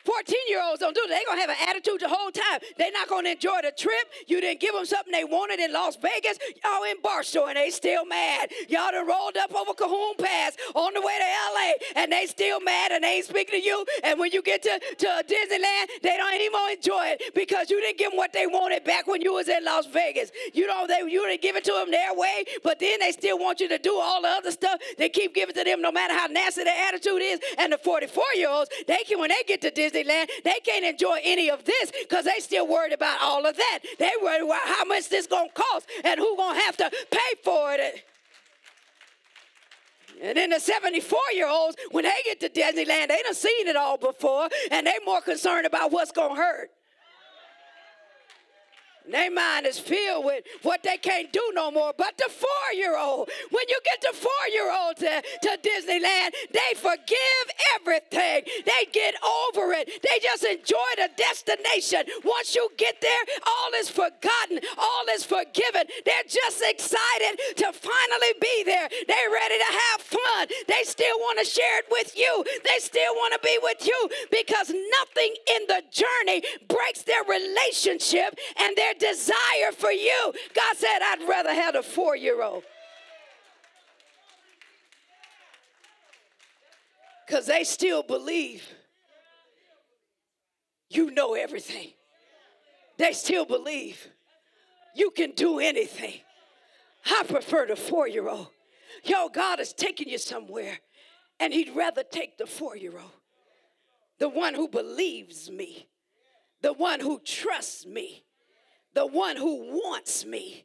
[0.05, 1.15] 14 year olds don't do that.
[1.15, 2.61] They're going to have an attitude the whole time.
[2.79, 4.07] They're not going to enjoy the trip.
[4.27, 6.39] You didn't give them something they wanted in Las Vegas.
[6.65, 8.51] Y'all in Barstow and they still mad.
[8.69, 12.61] Y'all done rolled up over Cajon Pass on the way to LA and they still
[12.61, 13.85] mad and they ain't speaking to you.
[14.03, 17.99] And when you get to, to Disneyland, they don't even enjoy it because you didn't
[17.99, 20.31] give them what they wanted back when you was in Las Vegas.
[20.53, 23.39] You know, they you didn't give it to them their way, but then they still
[23.39, 24.81] want you to do all the other stuff.
[24.99, 27.41] They keep giving to them no matter how nasty their attitude is.
[27.59, 31.19] And the 44 year olds, they can when they get to Disneyland, they can't enjoy
[31.23, 33.79] any of this because they still worried about all of that.
[33.99, 37.73] They worried about how much this gonna cost and who gonna have to pay for
[37.75, 38.05] it.
[40.23, 43.77] And then the 74 year olds, when they get to Disneyland, they done seen it
[43.77, 46.71] all before, and they more concerned about what's gonna hurt.
[49.11, 51.93] Their mind is filled with what they can't do no more.
[51.97, 56.31] But the four year old, when you get the four year old to, to Disneyland,
[56.53, 58.45] they forgive everything.
[58.65, 59.15] They get
[59.49, 59.91] over it.
[60.03, 62.05] They just enjoy the destination.
[62.25, 65.85] Once you get there, all is forgotten, all is forgiven.
[66.05, 68.89] They're just excited to finally be there.
[69.09, 70.49] They're ready to have fun.
[70.69, 72.45] They still want to share it with you.
[72.65, 78.39] They still want to be with you because nothing in the journey breaks their relationship
[78.61, 80.33] and their desire for you.
[80.55, 82.65] God said, I'd rather have a four year old.
[87.27, 88.63] Because they still believe
[90.91, 91.93] you know everything.
[92.99, 94.09] They still believe
[94.95, 96.21] you can do anything.
[97.07, 98.49] I prefer the four year old.
[99.05, 100.79] Yo, God is taking you somewhere,
[101.41, 103.11] and He'd rather take the four year old,
[104.19, 105.89] the one who believes me,
[106.61, 108.25] the one who trusts me,
[108.95, 110.65] the one who wants me,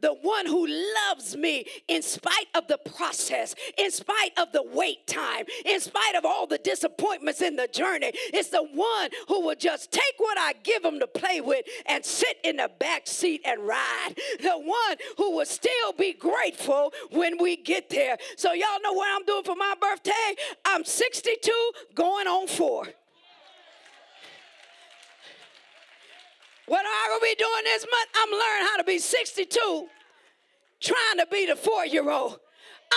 [0.00, 0.66] the one who
[1.08, 6.14] loves me in spite of the process, in spite of the wait time, in spite
[6.14, 8.12] of all the disappointments in the journey.
[8.32, 12.04] It's the one who will just take what I give him to play with and
[12.04, 14.14] sit in the back seat and ride.
[14.40, 18.18] The one who will still be grateful when we get there.
[18.36, 20.34] So, y'all know what I'm doing for my birthday?
[20.66, 22.88] I'm 62 going on four.
[26.66, 28.08] What I gonna be doing this month?
[28.16, 29.88] I'm learning how to be 62,
[30.80, 32.38] trying to be the four year old.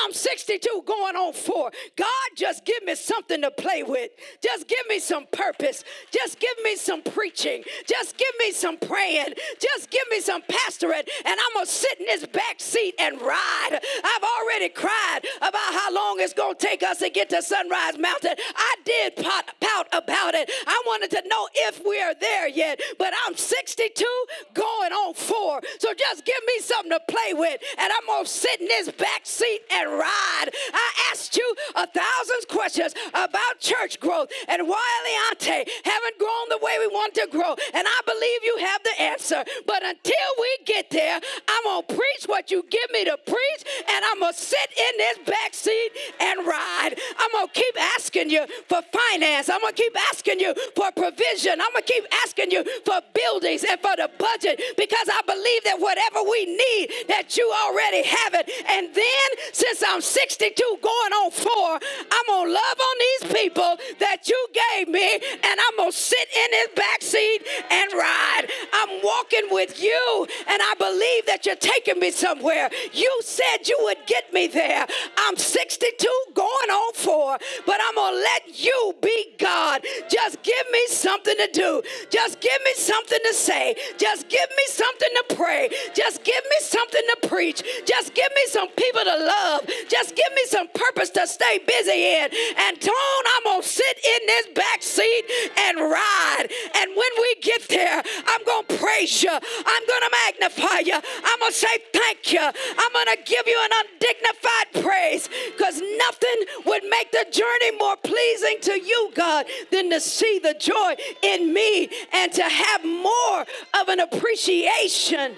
[0.03, 1.71] I'm 62 going on four.
[1.95, 4.11] God, just give me something to play with.
[4.41, 5.83] Just give me some purpose.
[6.11, 7.63] Just give me some preaching.
[7.85, 9.33] Just give me some praying.
[9.59, 11.09] Just give me some pastorate.
[11.25, 13.79] And I'm going to sit in this back seat and ride.
[14.03, 17.97] I've already cried about how long it's going to take us to get to Sunrise
[17.97, 18.35] Mountain.
[18.55, 20.49] I did pout, pout about it.
[20.65, 22.79] I wanted to know if we are there yet.
[22.99, 24.05] But I'm 62
[24.53, 25.61] going on four.
[25.79, 27.61] So just give me something to play with.
[27.77, 30.49] And I'm going to sit in this back seat and and ride.
[30.73, 36.59] I asked you a thousand questions about church growth and why Aliante haven't grown the
[36.61, 37.55] way we want to grow.
[37.73, 39.43] And I believe you have the answer.
[39.65, 43.61] But until we get there, I'm going to preach what you give me to preach,
[43.89, 46.95] and I'm going to sit in this back seat and ride.
[47.19, 49.49] I'm going to keep asking you for finance.
[49.49, 51.61] I'm going to keep asking you for provision.
[51.61, 55.63] I'm going to keep asking you for buildings and for the budget because I believe
[55.65, 58.49] that whatever we need, that you already have it.
[58.69, 59.28] And then,
[59.68, 61.80] since I'm 62 going on four,
[62.11, 65.97] I'm going to love on these people that you gave me and I'm going to
[65.97, 68.43] sit in this back seat and ride.
[68.74, 72.70] I'm walking with you and I believe that you're taking me somewhere.
[72.93, 74.88] You said you would get me there.
[75.18, 79.82] I'm 62 going on four, but I'm going to let you be God.
[80.09, 81.82] Just give me something to do.
[82.09, 83.76] Just give me something to say.
[83.97, 85.70] Just give me something to pray.
[85.93, 87.63] Just give me something to preach.
[87.86, 89.57] Just give me some people to love.
[89.89, 92.30] Just give me some purpose to stay busy in.
[92.58, 95.24] And Tone, I'm going to sit in this back seat
[95.58, 96.47] and ride.
[96.76, 99.32] And when we get there, I'm going to praise you.
[99.32, 100.95] I'm going to magnify you.
[100.95, 102.41] I'm going to say thank you.
[102.41, 107.97] I'm going to give you an undignified praise because nothing would make the journey more
[107.97, 113.41] pleasing to you, God, than to see the joy in me and to have more
[113.80, 115.36] of an appreciation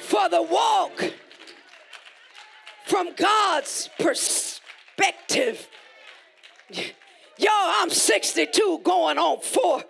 [0.00, 1.12] for the walk
[2.84, 5.68] from God's perspective.
[6.70, 9.82] Yo, I'm 62 going on four.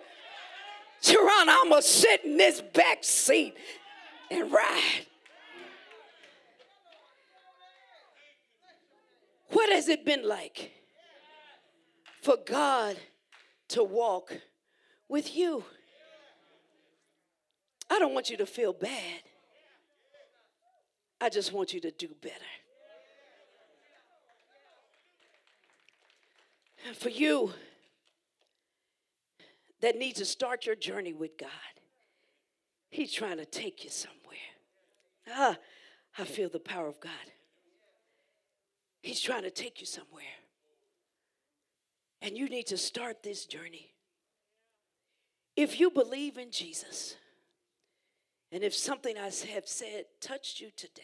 [1.01, 3.55] Sharon, I'm going to sit in this back seat
[4.31, 5.05] and ride.
[9.49, 10.71] What has it been like
[12.21, 12.97] for God
[13.69, 14.35] to walk
[15.07, 15.63] with you?
[17.89, 19.21] I don't want you to feel bad.
[21.21, 22.33] I just want you to do better.
[26.95, 27.53] For you
[29.81, 31.49] that need to start your journey with God.
[32.89, 34.19] He's trying to take you somewhere.
[35.29, 35.57] Ah,
[36.17, 37.11] I feel the power of God.
[39.01, 40.23] He's trying to take you somewhere.
[42.21, 43.93] And you need to start this journey.
[45.55, 47.15] If you believe in Jesus,
[48.51, 51.01] and if something I have said touched you today,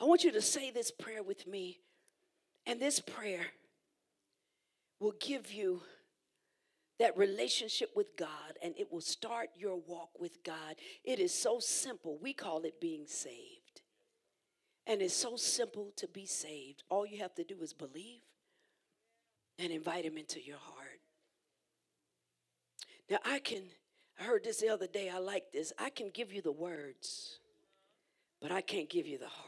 [0.00, 1.80] I want you to say this prayer with me.
[2.68, 3.46] And this prayer
[5.00, 5.80] will give you
[6.98, 10.76] that relationship with God and it will start your walk with God.
[11.02, 12.18] It is so simple.
[12.20, 13.80] We call it being saved.
[14.86, 16.82] And it's so simple to be saved.
[16.90, 18.20] All you have to do is believe
[19.58, 21.00] and invite Him into your heart.
[23.10, 23.62] Now, I can,
[24.20, 25.72] I heard this the other day, I like this.
[25.78, 27.38] I can give you the words,
[28.42, 29.47] but I can't give you the heart.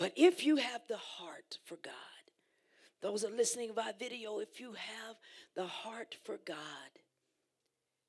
[0.00, 1.92] But if you have the heart for God,
[3.02, 5.16] those are listening via video, if you have
[5.54, 6.56] the heart for God,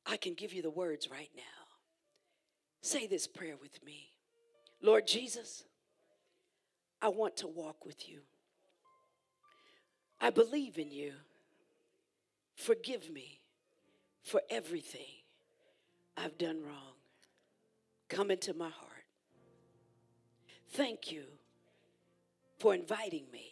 [0.06, 1.44] I can give you the words right now.
[2.82, 4.08] Say this prayer with me
[4.82, 5.66] Lord Jesus,
[7.02, 8.22] I want to walk with you.
[10.22, 11.12] I believe in you.
[12.56, 13.42] Forgive me
[14.24, 15.26] for everything
[16.16, 16.96] I've done wrong.
[18.08, 19.04] Come into my heart.
[20.70, 21.24] Thank you
[22.62, 23.48] for inviting me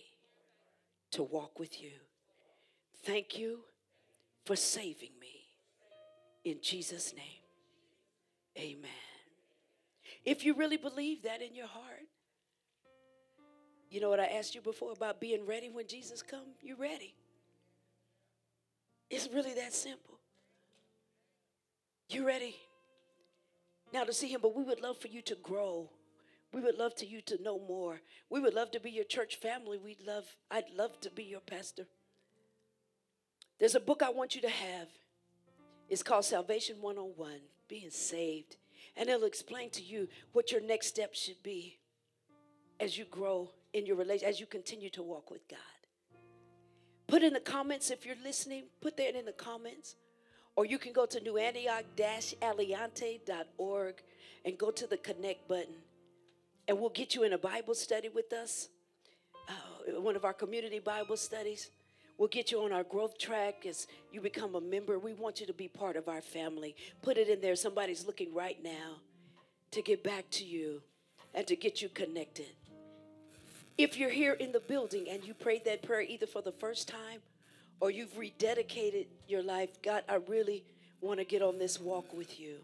[1.09, 1.89] to walk with you.
[3.03, 3.61] Thank you
[4.45, 5.47] for saving me.
[6.45, 7.43] In Jesus' name,
[8.55, 8.91] amen.
[10.25, 12.05] If you really believe that in your heart,
[13.89, 16.57] you know what I asked you before about being ready when Jesus comes?
[16.61, 17.15] You're ready.
[19.09, 20.19] It's really that simple.
[22.09, 22.55] You're ready
[23.91, 25.89] now to see him, but we would love for you to grow
[26.53, 28.01] we would love to you to know more.
[28.29, 29.77] We would love to be your church family.
[29.77, 31.85] We'd love, I'd love to be your pastor.
[33.59, 34.87] There's a book I want you to have.
[35.89, 38.55] It's called Salvation 101, Being Saved.
[38.95, 41.77] And it'll explain to you what your next step should be
[42.79, 45.59] as you grow in your relation, as you continue to walk with God.
[47.07, 49.95] Put in the comments if you're listening, put that in the comments.
[50.55, 53.95] Or you can go to newantioch-aliante.org
[54.45, 55.75] and go to the connect button
[56.69, 58.69] and we'll get you in a Bible study with us,
[59.49, 61.71] uh, one of our community Bible studies.
[62.19, 64.99] We'll get you on our growth track as you become a member.
[64.99, 66.75] We want you to be part of our family.
[67.01, 67.55] Put it in there.
[67.55, 68.97] Somebody's looking right now
[69.71, 70.83] to get back to you
[71.33, 72.51] and to get you connected.
[73.79, 76.87] If you're here in the building and you prayed that prayer either for the first
[76.87, 77.21] time
[77.79, 80.63] or you've rededicated your life, God, I really
[81.01, 82.57] want to get on this walk with you.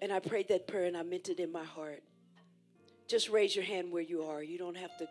[0.00, 2.02] And I prayed that prayer and I meant it in my heart.
[3.08, 4.42] Just raise your hand where you are.
[4.42, 5.08] You don't have to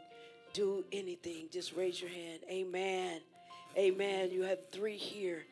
[0.54, 1.48] do anything.
[1.52, 2.40] Just raise your hand.
[2.50, 3.22] Amen.
[3.78, 4.32] Amen.
[4.32, 5.46] You have three here.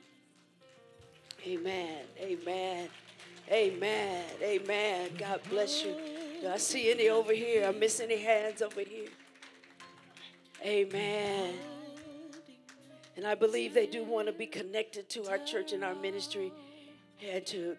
[1.46, 2.00] Amen.
[2.20, 2.90] Amen.
[3.52, 4.24] Amen.
[4.42, 5.10] Amen.
[5.18, 5.96] God bless you.
[6.42, 7.68] Do I see any over here?
[7.68, 9.10] I miss any hands over here?
[10.66, 11.54] Amen.
[13.16, 16.52] And I believe they do want to be connected to our church and our ministry
[17.22, 17.78] and to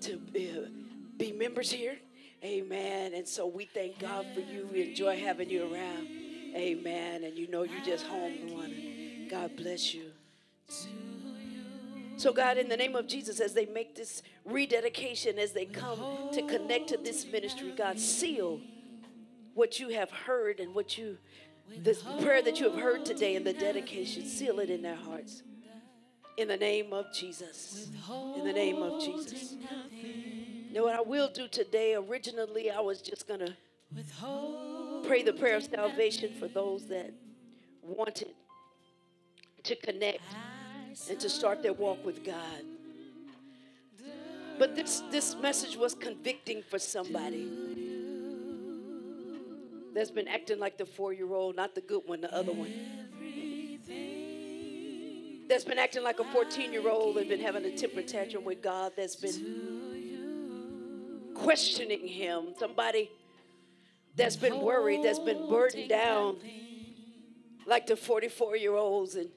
[0.00, 0.68] to uh,
[1.16, 1.96] be members here.
[2.44, 3.14] Amen.
[3.14, 4.68] And so we thank God for you.
[4.72, 6.08] We enjoy having you around.
[6.54, 7.24] Amen.
[7.24, 8.74] And you know you're just home one.
[9.30, 10.10] God bless you.
[12.16, 15.98] So, God, in the name of Jesus, as they make this rededication, as they come
[16.32, 18.60] to connect to this ministry, God, seal
[19.54, 21.18] what you have heard and what you,
[21.78, 25.42] this prayer that you have heard today in the dedication, seal it in their hearts.
[26.36, 27.88] In the name of Jesus.
[28.36, 29.56] In the name of Jesus.
[30.72, 33.54] Now, what I will do today, originally, I was just going to
[35.06, 37.12] pray the prayer of salvation for those that
[37.82, 38.32] wanted
[39.64, 40.22] to connect
[41.10, 42.64] and to start their walk with God.
[44.58, 47.50] But this, this message was convicting for somebody
[49.94, 52.72] that's been acting like the four year old, not the good one, the other one
[55.48, 58.62] that's been acting like a 14 year old and been having a temper tantrum with
[58.62, 59.91] God, that's been
[61.34, 63.10] questioning Him, somebody
[64.16, 66.36] that's been worried, that's been burdened down
[67.66, 69.28] like the 44 year olds, and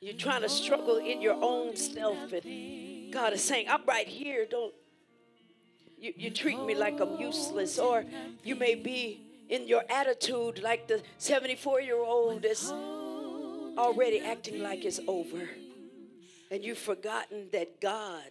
[0.00, 2.32] you're trying to struggle in your own self.
[2.32, 4.46] And God is saying, I'm right here.
[4.48, 4.74] Don't
[5.98, 8.04] you, you treat me like I'm useless, or
[8.44, 14.84] you may be in your attitude like the 74 year old that's already acting like
[14.84, 15.48] it's over.
[16.50, 18.30] And you've forgotten that God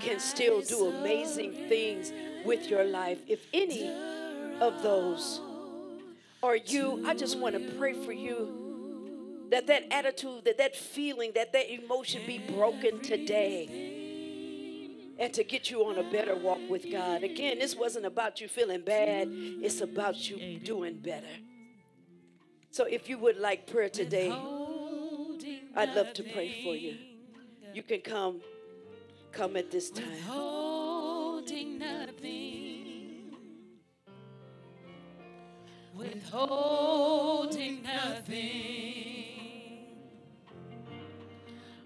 [0.00, 2.12] can still do amazing things
[2.44, 3.18] with your life.
[3.26, 3.88] If any
[4.60, 5.40] of those
[6.42, 8.60] are you, I just want to pray for you
[9.50, 13.96] that that attitude, that that feeling, that that emotion be broken today.
[15.18, 17.24] And to get you on a better walk with God.
[17.24, 21.26] Again, this wasn't about you feeling bad, it's about you doing better.
[22.70, 24.30] So if you would like prayer today,
[25.76, 26.96] I'd love to pray for you.
[27.74, 28.40] You can come
[29.32, 30.06] come at this time.
[30.10, 33.34] Withholding nothing.
[35.94, 38.40] Withholding nothing.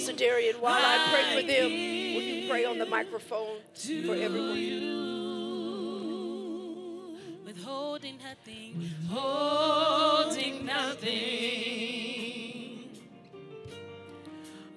[0.00, 4.56] Pastor Darian, while I pray for them, will you pray on the microphone for everyone?
[7.44, 8.78] Withholding nothing.
[9.10, 11.10] Withholding nothing.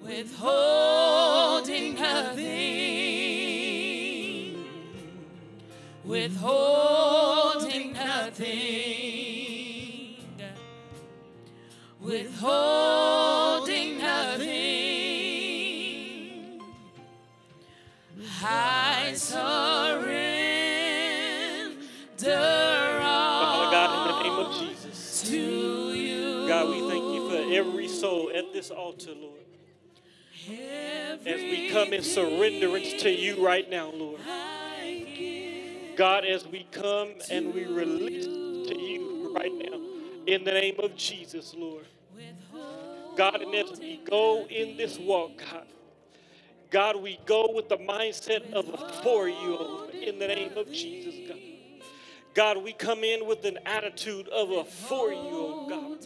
[0.02, 2.44] Withholding nothing.
[6.04, 8.44] Withholding nothing.
[11.98, 13.43] Withholding
[18.46, 20.04] I surrender
[22.18, 25.22] Father God, in the all name of Jesus.
[25.30, 26.46] to you.
[26.46, 29.40] God, we thank you for every soul at this altar, Lord.
[31.26, 34.20] As we come in surrenderance to you right now, Lord.
[35.96, 39.80] God, as we come and we release to you right now,
[40.26, 41.86] in the name of Jesus, Lord.
[43.16, 45.66] God, and as we go in this walk, God,
[46.74, 48.66] God, we go with the mindset of
[49.04, 51.38] for you, in the name of Jesus, God.
[52.34, 56.04] God, we come in with an attitude of a for you, oh God.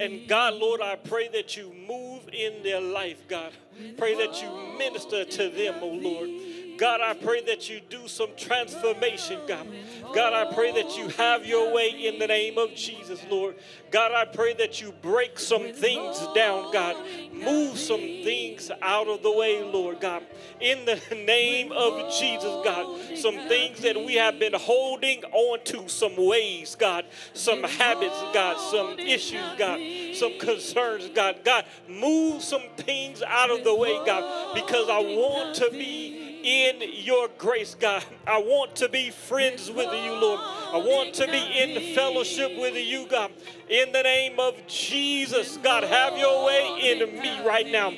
[0.00, 3.52] And God, Lord, I pray that you move in their life, God.
[3.98, 6.30] Pray that you minister to them, oh Lord.
[6.76, 9.66] God, I pray that you do some transformation, God.
[10.14, 13.56] God, I pray that you have your way in the name of Jesus, Lord.
[13.90, 16.96] God, I pray that you break some things down, God.
[17.32, 20.22] Move some things out of the way, Lord God.
[20.60, 23.16] In the name of Jesus, God.
[23.16, 27.04] Some things that we have been holding on to, some ways, God.
[27.34, 28.58] Some habits, God.
[28.70, 29.78] Some issues, God.
[30.14, 31.40] Some concerns, God.
[31.44, 36.82] God, move some things out of the way, God, because I want to be in
[37.04, 38.04] your grace, God.
[38.26, 40.40] I want to be friends with you, Lord.
[40.40, 43.30] I want to be in fellowship with you, God.
[43.68, 47.92] In the name of Jesus, God, have your way in me right now.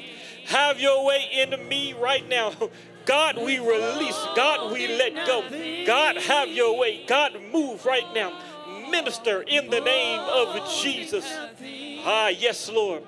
[0.47, 2.53] Have your way in me right now.
[3.07, 4.19] God, we release.
[4.35, 5.45] God, we let go.
[5.87, 7.05] God, have your way.
[7.07, 8.33] God, move right now.
[8.91, 11.27] Minister in the name of Jesus.
[12.05, 13.03] Ah, yes, Lord.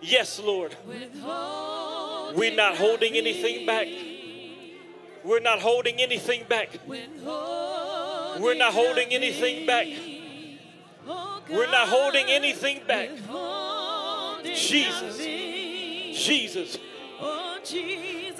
[0.00, 0.76] Yes, Lord.
[2.34, 3.88] We're not holding anything back.
[5.24, 6.70] We're not holding anything back.
[6.86, 9.86] We're not holding anything back.
[11.48, 13.10] We're not holding anything back.
[14.44, 15.18] Jesus.
[15.18, 16.78] Jesus.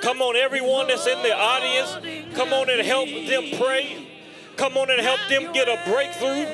[0.00, 4.08] Come on, everyone that's in the audience, come on and help them pray.
[4.56, 6.46] Come on and help them get a breakthrough.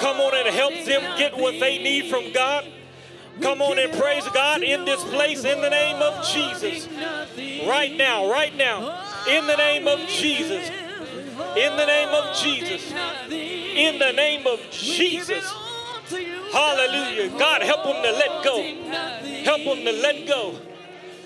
[0.00, 2.66] Come on and help them get what they need from God.
[3.40, 6.88] Come on and praise God in this place in the name of Jesus.
[7.66, 10.68] Right now, right now, in the name of Jesus.
[11.56, 12.92] In the name of Jesus.
[13.30, 15.44] In the name of Jesus.
[16.52, 17.38] Hallelujah.
[17.38, 18.62] God, help them to let go.
[19.44, 20.54] Help them to let go.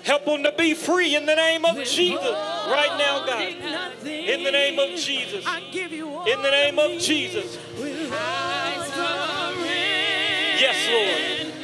[0.03, 2.19] Help them to be free in the name of Jesus.
[2.21, 4.05] Right now, God.
[4.05, 5.45] In the name of Jesus.
[5.73, 7.57] In the name of Jesus.
[10.59, 11.62] Yes, Lord.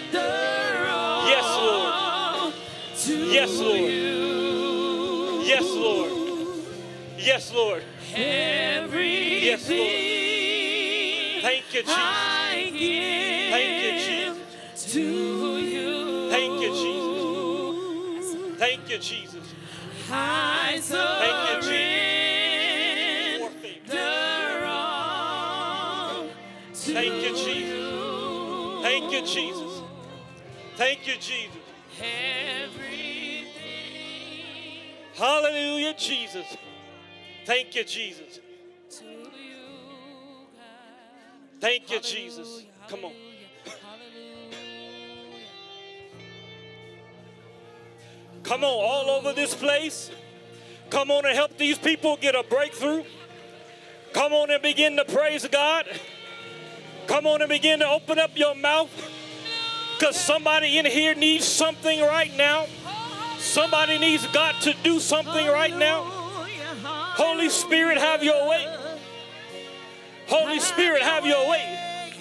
[3.32, 3.91] Yes, Lord.
[5.45, 6.11] Yes, Lord.
[7.17, 7.84] Yes, Lord.
[9.45, 9.89] Yes, Lord.
[11.41, 12.09] Thank you, Jesus.
[13.51, 14.30] Thank you, Jesus.
[16.32, 16.99] Thank you, Jesus.
[18.57, 19.45] Thank you, Jesus.
[20.11, 23.91] I Thank you, surrender More things.
[24.65, 26.25] all
[26.73, 28.82] to Thank you, Jesus.
[28.82, 29.73] Thank you, Jesus.
[30.77, 31.59] Thank you, Jesus.
[35.20, 36.45] Hallelujah, Jesus.
[37.45, 38.39] Thank you, Jesus.
[41.59, 42.63] Thank you, Jesus.
[42.88, 43.11] Come on.
[48.43, 50.09] Come on, all over this place.
[50.89, 53.03] Come on and help these people get a breakthrough.
[54.13, 55.86] Come on and begin to praise God.
[57.07, 58.89] Come on and begin to open up your mouth.
[59.97, 62.67] Because somebody in here needs something right now.
[63.39, 66.03] Somebody needs God to do something right now.
[66.03, 68.77] Holy Spirit, have your way.
[70.27, 72.11] Holy Spirit, have your way.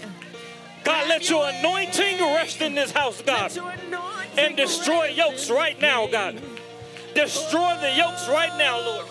[0.84, 3.52] God, let your anointing rest in this house, God.
[4.38, 6.40] And destroy yokes right now, God.
[7.14, 9.06] Destroy the yokes right now, Lord.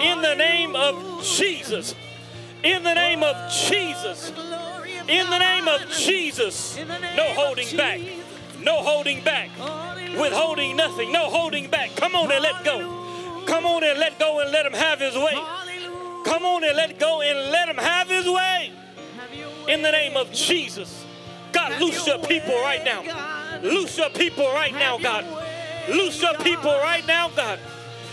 [0.00, 1.94] In the name of Jesus.
[2.62, 4.30] In the name of Jesus.
[5.08, 6.78] In the name of Jesus.
[7.16, 8.00] No holding back.
[8.60, 9.50] No holding back.
[10.20, 11.12] Withholding nothing.
[11.12, 11.94] No holding back.
[11.96, 13.44] Come on and let go.
[13.46, 15.34] Come on and let go and let him have his way.
[16.24, 18.72] Come on and let go and let him have his way.
[19.68, 21.04] In the name of Jesus.
[21.52, 23.60] God, loose your people right now.
[23.62, 25.24] Loose your people right now, God.
[25.88, 27.58] Loose your people right now, God.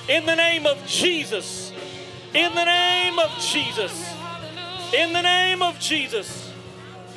[0.08, 1.72] In the name of Jesus.
[2.34, 4.14] In the name of Jesus.
[4.94, 6.52] In the name of Jesus.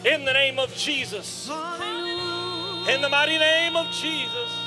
[0.05, 1.51] In the name of Jesus.
[2.89, 4.64] In the mighty name of Jesus.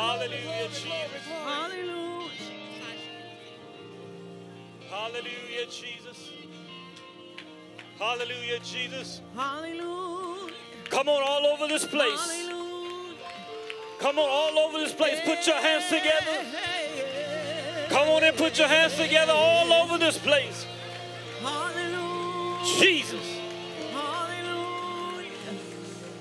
[0.00, 1.26] Hallelujah, Jesus.
[1.44, 2.30] Hallelujah,
[4.88, 6.30] Hallelujah, Jesus.
[7.98, 9.20] Hallelujah, Jesus.
[9.36, 10.54] Hallelujah.
[10.88, 12.48] Come on, all over this place.
[13.98, 15.20] Come on, all over this place.
[15.22, 16.46] Put your hands together.
[17.90, 20.64] Come on and put your hands together all over this place.
[21.42, 22.80] Hallelujah.
[22.80, 23.38] Jesus.
[23.92, 25.28] Hallelujah.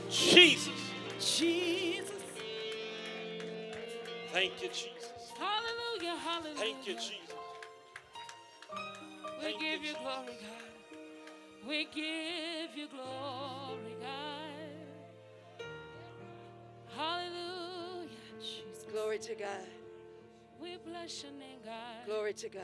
[0.10, 0.68] Jesus.
[1.18, 1.69] Jesus.
[4.40, 5.34] Thank you, Jesus.
[5.38, 6.56] Hallelujah, hallelujah.
[6.56, 7.36] Thank you, Jesus.
[9.38, 9.98] We Thank give you Jesus.
[10.02, 11.68] glory, God.
[11.68, 15.68] We give you glory, God.
[16.96, 18.08] Hallelujah,
[18.40, 18.86] Jesus.
[18.90, 19.68] Glory to God.
[20.62, 22.06] We bless your name, God.
[22.06, 22.64] Glory to God.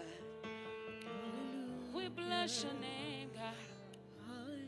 [1.93, 3.53] We bless your name, God.
[4.29, 4.63] Hallelujah.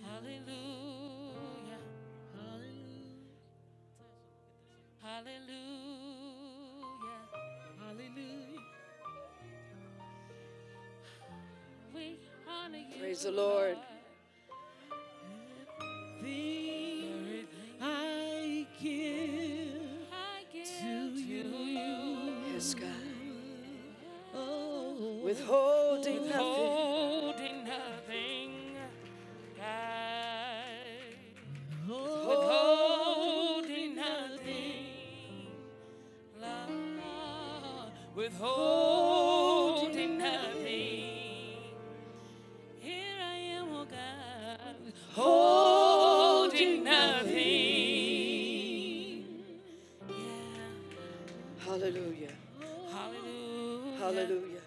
[0.00, 1.78] Hallelujah.
[5.02, 6.19] Hallelujah.
[11.94, 13.00] We honor you.
[13.00, 13.76] Praise the Lord.
[17.82, 19.82] I give,
[20.12, 21.44] I give to you.
[22.52, 22.88] Yes, God.
[25.22, 26.89] Withholding nothing.
[38.40, 41.04] Withholding nothing.
[42.80, 44.76] Here I am, oh God.
[45.12, 47.34] Holding nothing.
[50.08, 50.14] Yeah.
[51.66, 52.32] Hallelujah.
[52.90, 53.98] Hallelujah.
[53.98, 54.64] Hallelujah.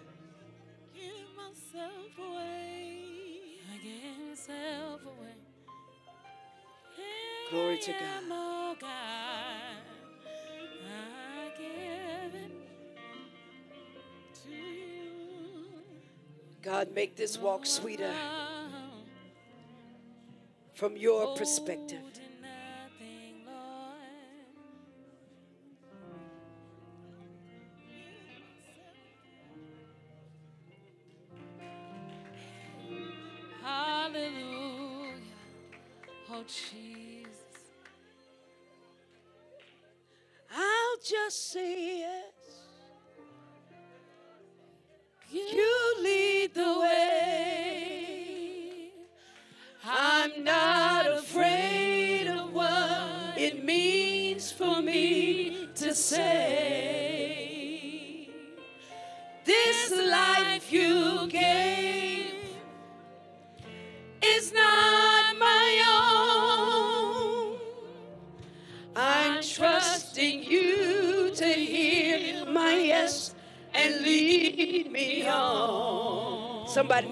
[0.94, 3.58] Give myself away.
[3.72, 5.34] I give myself away.
[7.50, 8.23] Glory to God.
[16.84, 18.12] God, make this walk sweeter
[20.74, 22.13] from your perspective.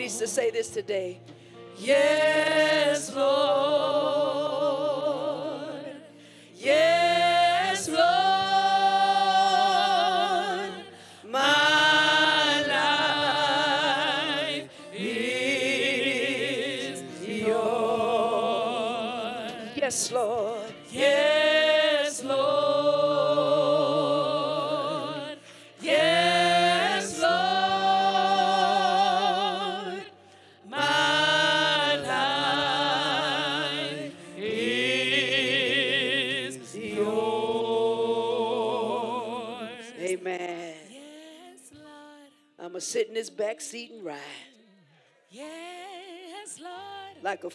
[0.02, 1.20] Needs to say this today.
[1.78, 2.31] Yes,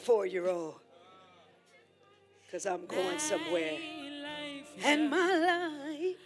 [0.08, 0.28] Lord.
[0.28, 0.76] like a four-year-old.
[2.52, 3.78] Cause I'm going somewhere.
[4.84, 6.18] And my life,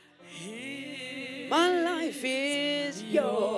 [1.49, 3.50] my life is yours.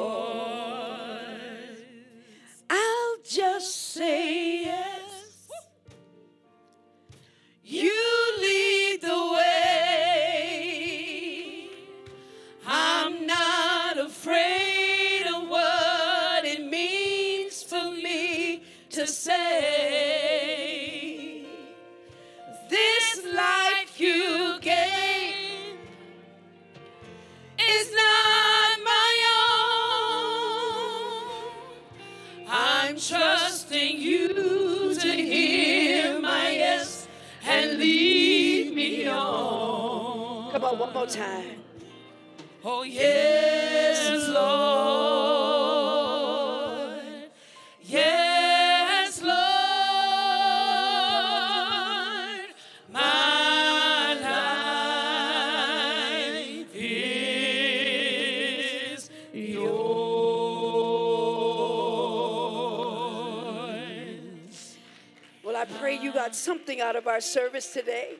[66.13, 68.17] Got something out of our service today.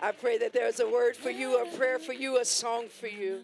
[0.00, 3.08] I pray that there's a word for you, a prayer for you, a song for
[3.08, 3.42] you,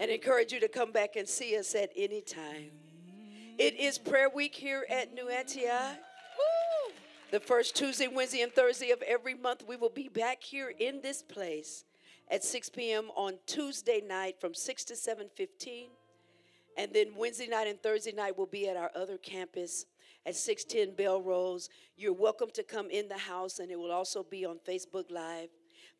[0.00, 2.70] and encourage you to come back and see us at any time.
[3.58, 5.98] It is prayer week here at New Antioch.
[7.30, 11.00] The first Tuesday, Wednesday, and Thursday of every month, we will be back here in
[11.02, 11.84] this place
[12.30, 13.10] at 6 p.m.
[13.14, 15.88] on Tuesday night from 6 to 7:15.
[16.78, 19.84] And then Wednesday night and Thursday night we'll be at our other campus
[20.26, 21.68] at 610 Belrose.
[21.96, 25.48] You're welcome to come in the house, and it will also be on Facebook Live.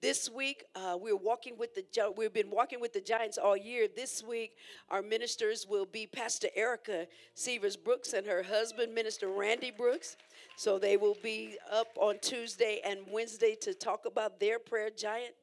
[0.01, 1.85] This week, uh, we're walking with the
[2.17, 3.87] we've been walking with the Giants all year.
[3.95, 4.57] This week,
[4.91, 10.17] our ministers will be Pastor Erica Severs Brooks and her husband, Minister Randy Brooks.
[10.57, 15.35] So they will be up on Tuesday and Wednesday to talk about their prayer giant.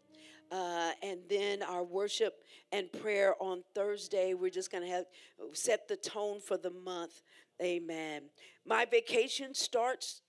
[0.51, 4.33] Uh, and then our worship and prayer on Thursday.
[4.33, 5.05] We're just going to have
[5.53, 7.21] set the tone for the month.
[7.61, 8.23] Amen.
[8.65, 10.21] My vacation starts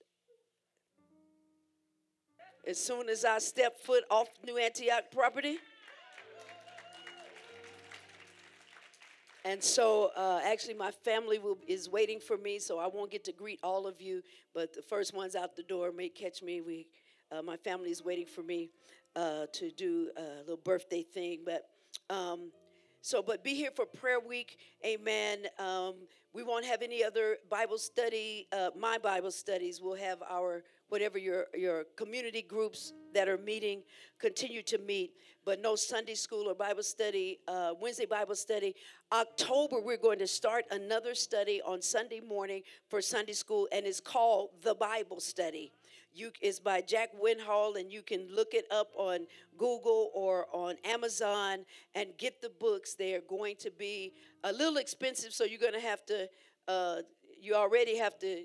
[2.67, 5.59] as soon as I step foot off New Antioch property.
[9.45, 13.25] And so, uh, actually, my family will, is waiting for me, so I won't get
[13.25, 14.23] to greet all of you.
[14.53, 16.61] But the first ones out the door may catch me.
[16.61, 16.89] We,
[17.33, 18.71] uh, my family is waiting for me
[19.17, 21.41] uh, to do a little birthday thing.
[21.47, 21.69] But
[22.11, 22.51] um,
[23.03, 25.47] so, but be here for prayer week, Amen.
[25.59, 25.95] Um,
[26.33, 28.47] we won't have any other Bible study.
[28.53, 29.81] Uh, my Bible studies.
[29.83, 33.83] We'll have our whatever your your community groups that are meeting
[34.19, 35.13] continue to meet,
[35.45, 37.41] but no Sunday school or Bible study.
[37.49, 38.75] Uh, Wednesday Bible study.
[39.13, 44.01] October we're going to start another study on Sunday morning for Sunday school, and it's
[44.01, 45.73] called the Bible Study.
[46.13, 50.75] You, it's by Jack Winhall, and you can look it up on Google or on
[50.85, 52.95] Amazon and get the books.
[52.95, 56.29] They are going to be a little expensive, so you're going to have to.
[56.67, 56.97] Uh,
[57.41, 58.45] you already have to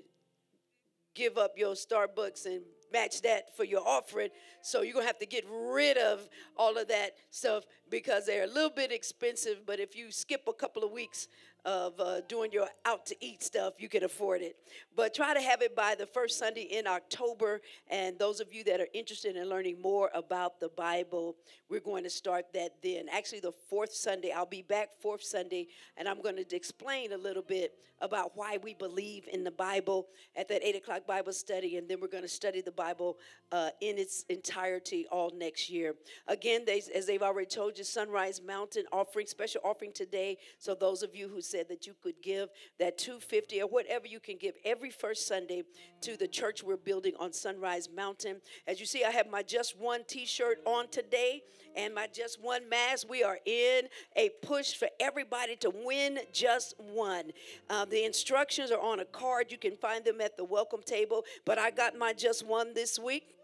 [1.14, 2.62] give up your Starbucks and
[2.92, 4.28] match that for your offering.
[4.62, 8.48] So you're gonna have to get rid of all of that stuff because they're a
[8.48, 9.60] little bit expensive.
[9.66, 11.28] But if you skip a couple of weeks
[11.64, 14.56] of uh, doing your out to eat stuff, you can afford it.
[14.94, 17.60] But try to have it by the first Sunday in October.
[17.90, 21.36] And those of you that are interested in learning more about the Bible,
[21.68, 23.06] we're going to start that then.
[23.12, 25.66] Actually, the fourth Sunday, I'll be back fourth Sunday,
[25.96, 30.06] and I'm going to explain a little bit about why we believe in the Bible
[30.36, 31.76] at that 8 o'clock Bible study.
[31.76, 33.16] And then we're going to study the Bible
[33.52, 35.94] uh, in its entirety all next year.
[36.28, 40.38] Again, they, as they've already told Sunrise Mountain offering, special offering today.
[40.58, 42.48] So those of you who said that you could give
[42.78, 45.62] that 250 or whatever you can give every first Sunday
[46.02, 48.40] to the church we're building on Sunrise Mountain.
[48.66, 51.42] As you see, I have my Just One t-shirt on today
[51.76, 53.08] and my Just One mask.
[53.08, 57.32] We are in a push for everybody to win just one.
[57.68, 59.50] Uh, the instructions are on a card.
[59.50, 61.24] You can find them at the welcome table.
[61.44, 63.35] But I got my Just One this week.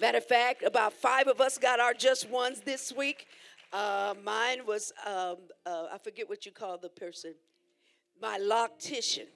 [0.00, 3.26] Matter of fact, about five of us got our Just Ones this week.
[3.72, 7.34] Uh, mine was, um, uh, I forget what you call the person,
[8.20, 9.26] my loctician.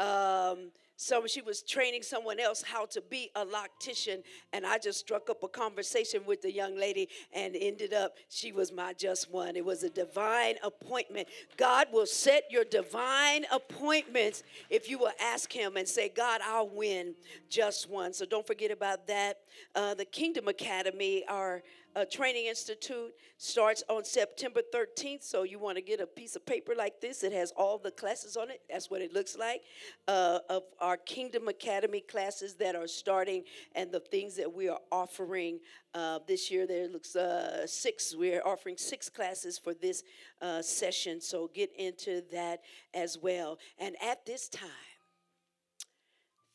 [0.00, 0.70] Um,
[1.00, 5.30] so she was training someone else how to be a loctician, and I just struck
[5.30, 9.54] up a conversation with the young lady, and ended up she was my just one.
[9.54, 11.28] It was a divine appointment.
[11.56, 16.68] God will set your divine appointments if you will ask Him and say, "God, I'll
[16.68, 17.14] win
[17.48, 19.38] just one." So don't forget about that.
[19.76, 21.62] Uh, the Kingdom Academy, our
[21.96, 25.22] uh, Training Institute starts on September 13th.
[25.22, 27.22] So you want to get a piece of paper like this.
[27.22, 28.60] It has all the classes on it.
[28.70, 29.62] That's what it looks like.
[30.06, 34.80] Uh, of our Kingdom Academy classes that are starting and the things that we are
[34.92, 35.60] offering
[35.94, 36.66] uh, this year.
[36.66, 38.14] There looks uh, six.
[38.16, 40.02] We're offering six classes for this
[40.40, 41.20] uh, session.
[41.20, 42.60] So get into that
[42.94, 43.58] as well.
[43.78, 44.68] And at this time,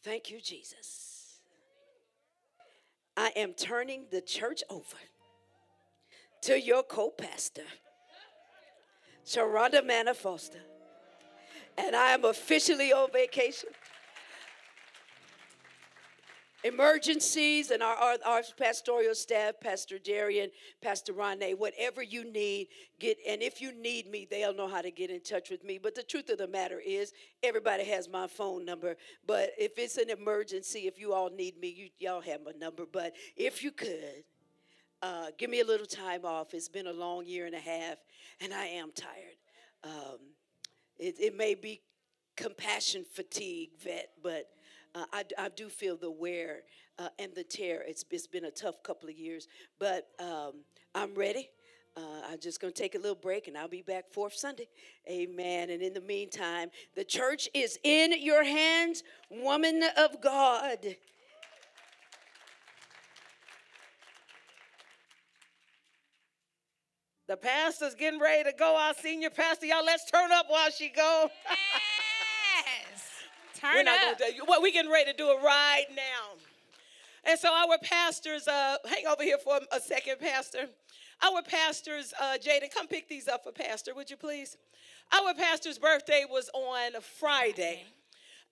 [0.03, 1.13] thank you, Jesus.
[3.15, 4.97] I am turning the church over
[6.43, 7.63] to your co pastor,
[9.25, 10.59] Sharonda Manna Foster.
[11.77, 13.69] And I am officially on vacation.
[16.65, 20.49] Emergencies and our, our, our pastoral staff, Pastor Darian,
[20.81, 22.67] Pastor Ronnie, whatever you need,
[22.99, 25.77] get and if you need me, they'll know how to get in touch with me.
[25.77, 28.95] But the truth of the matter is, everybody has my phone number.
[29.27, 32.85] But if it's an emergency, if you all need me, you y'all have my number.
[32.89, 34.23] But if you could,
[35.03, 36.53] uh, give me a little time off.
[36.53, 37.97] It's been a long year and a half,
[38.39, 39.35] and I am tired.
[39.83, 40.19] Um,
[40.97, 41.81] it, it, may be
[42.37, 44.47] compassion fatigue, vet, but
[44.95, 46.61] uh, I, I, do feel the wear
[46.97, 47.83] uh, and the tear.
[47.85, 50.53] It's, it's been a tough couple of years, but um,
[50.95, 51.49] I'm ready.
[51.97, 54.67] Uh, I'm just going to take a little break and I'll be back fourth Sunday.
[55.09, 55.69] Amen.
[55.69, 60.95] And in the meantime, the church is in your hands, woman of God.
[67.27, 68.75] The pastor's getting ready to go.
[68.77, 71.29] Our senior pastor, y'all, let's turn up while she go.
[71.49, 73.09] Yes.
[73.61, 74.19] Turn We're not up.
[74.19, 76.35] Gonna do, well, we're getting ready to do it right now.
[77.23, 80.67] And so our pastors, uh, hang over here for a second, Pastor.
[81.23, 84.57] Our pastors, uh, Jaden, come pick these up for Pastor, would you please?
[85.13, 87.85] Our pastor's birthday was on Friday.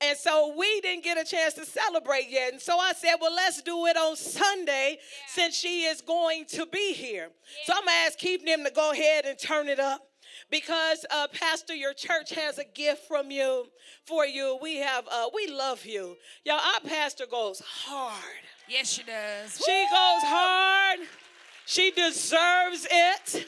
[0.03, 2.53] And so we didn't get a chance to celebrate yet.
[2.53, 4.97] And so I said, well, let's do it on Sunday yeah.
[5.27, 7.29] since she is going to be here.
[7.29, 7.65] Yeah.
[7.65, 10.01] So I'm going to ask Keith them to go ahead and turn it up
[10.49, 13.65] because uh, pastor your church has a gift from you
[14.05, 19.03] for you we have uh, we love you y'all our pastor goes hard yes she
[19.03, 19.83] does she Woo!
[19.85, 20.99] goes hard
[21.65, 23.47] she deserves it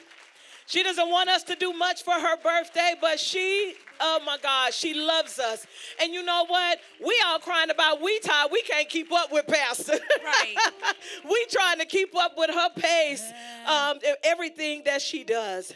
[0.65, 4.73] she doesn't want us to do much for her birthday but she Oh my God,
[4.73, 5.65] she loves us.
[6.01, 6.79] And you know what?
[7.03, 8.51] We all crying about we tired.
[8.51, 9.99] We can't keep up with Pastor.
[10.23, 10.55] Right.
[11.29, 13.23] we trying to keep up with her pace,
[13.67, 15.73] um, everything that she does.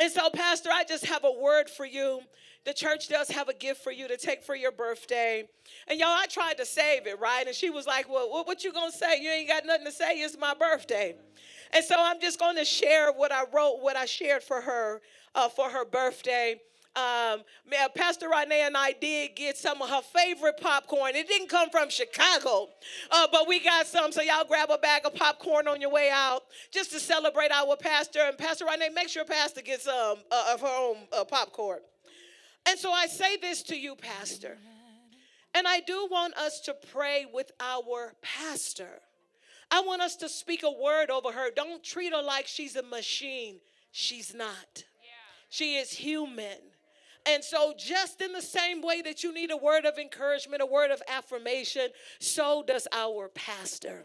[0.00, 2.20] And so, Pastor, I just have a word for you.
[2.64, 5.44] The church does have a gift for you to take for your birthday.
[5.86, 7.46] And y'all, I tried to save it, right?
[7.46, 9.20] And she was like, Well, what you gonna say?
[9.20, 10.14] You ain't got nothing to say.
[10.20, 11.14] It's my birthday.
[11.72, 15.02] And so I'm just gonna share what I wrote, what I shared for her
[15.34, 16.60] uh, for her birthday.
[16.96, 17.42] Um,
[17.96, 21.16] Pastor Renee and I did get some of her favorite popcorn.
[21.16, 22.68] It didn't come from Chicago,
[23.10, 24.12] uh, but we got some.
[24.12, 27.76] So y'all grab a bag of popcorn on your way out just to celebrate our
[27.76, 28.20] pastor.
[28.20, 31.80] And Pastor Renee, make sure Pastor gets some uh, of her own uh, popcorn.
[32.66, 34.56] And so I say this to you, Pastor.
[35.54, 39.00] And I do want us to pray with our pastor.
[39.70, 41.50] I want us to speak a word over her.
[41.54, 43.60] Don't treat her like she's a machine.
[43.92, 44.48] She's not.
[44.76, 44.82] Yeah.
[45.50, 46.58] She is human.
[47.26, 50.66] And so, just in the same way that you need a word of encouragement, a
[50.66, 54.04] word of affirmation, so does our pastor.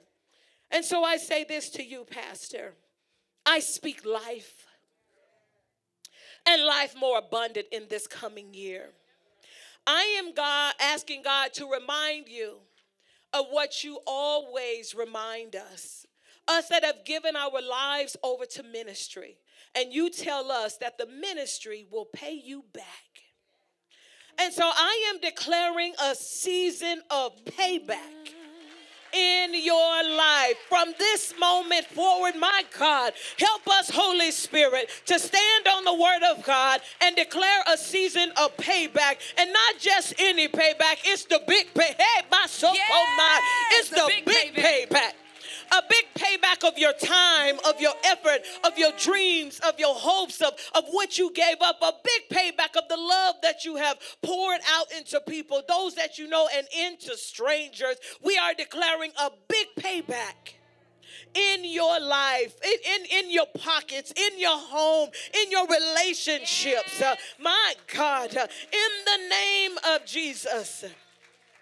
[0.72, 2.74] And so, I say this to you, Pastor
[3.46, 4.68] I speak life
[6.46, 8.90] and life more abundant in this coming year.
[9.86, 12.58] I am God asking God to remind you
[13.34, 16.06] of what you always remind us.
[16.48, 19.38] Us that have given our lives over to ministry
[19.76, 22.86] and you tell us that the ministry will pay you back.
[24.40, 28.34] And so I am declaring a season of payback
[29.14, 32.36] in your life from this moment forward.
[32.38, 37.64] My God, help us, Holy Spirit, to stand on the word of God and declare
[37.72, 39.18] a season of payback.
[39.38, 41.96] And not just any payback, it's the big pay.
[41.98, 43.42] Hey, my soul, yes, oh my,
[43.80, 44.90] it's the, the big, big payback.
[44.90, 45.14] payback
[45.72, 50.42] a big payback of your time, of your effort, of your dreams, of your hopes,
[50.42, 53.98] of, of what you gave up, a big payback of the love that you have
[54.22, 57.96] poured out into people, those that you know, and into strangers.
[58.24, 60.56] We are declaring a big payback
[61.34, 65.10] in your life, in, in, in your pockets, in your home,
[65.44, 67.02] in your relationships.
[67.02, 70.86] Uh, my God, uh, in the name of Jesus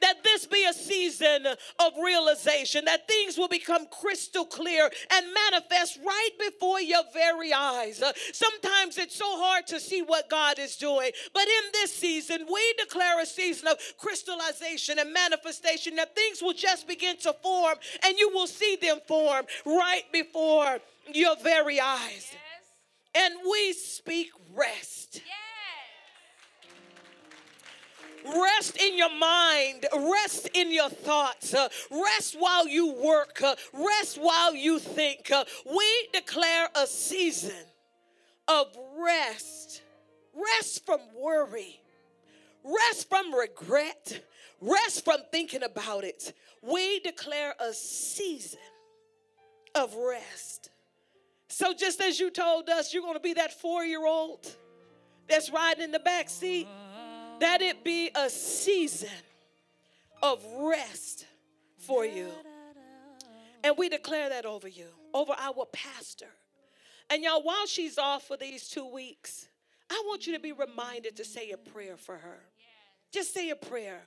[0.01, 5.99] that this be a season of realization, that things will become crystal clear and manifest
[6.05, 8.01] right before your very eyes.
[8.01, 12.45] Uh, sometimes it's so hard to see what God is doing, but in this season,
[12.51, 17.75] we declare a season of crystallization and manifestation that things will just begin to form
[18.05, 20.79] and you will see them form right before
[21.13, 22.31] your very eyes.
[22.31, 23.23] Yes.
[23.23, 25.15] And we speak rest.
[25.15, 25.46] Yes.
[28.35, 34.17] Rest in your mind, rest in your thoughts, uh, rest while you work, uh, rest
[34.17, 35.31] while you think.
[35.31, 37.65] Uh, we declare a season
[38.47, 38.67] of
[38.97, 39.81] rest,
[40.33, 41.79] rest from worry,
[42.63, 44.21] rest from regret,
[44.59, 46.33] rest from thinking about it.
[46.61, 48.59] We declare a season
[49.73, 50.69] of rest.
[51.47, 54.45] So, just as you told us, you're going to be that four year old
[55.29, 56.67] that's riding in the back seat
[57.39, 59.09] that it be a season
[60.21, 61.25] of rest
[61.77, 62.29] for you.
[63.63, 66.29] And we declare that over you, over our pastor.
[67.09, 69.47] And y'all, while she's off for these two weeks,
[69.89, 72.39] I want you to be reminded to say a prayer for her.
[73.11, 74.01] Just say a prayer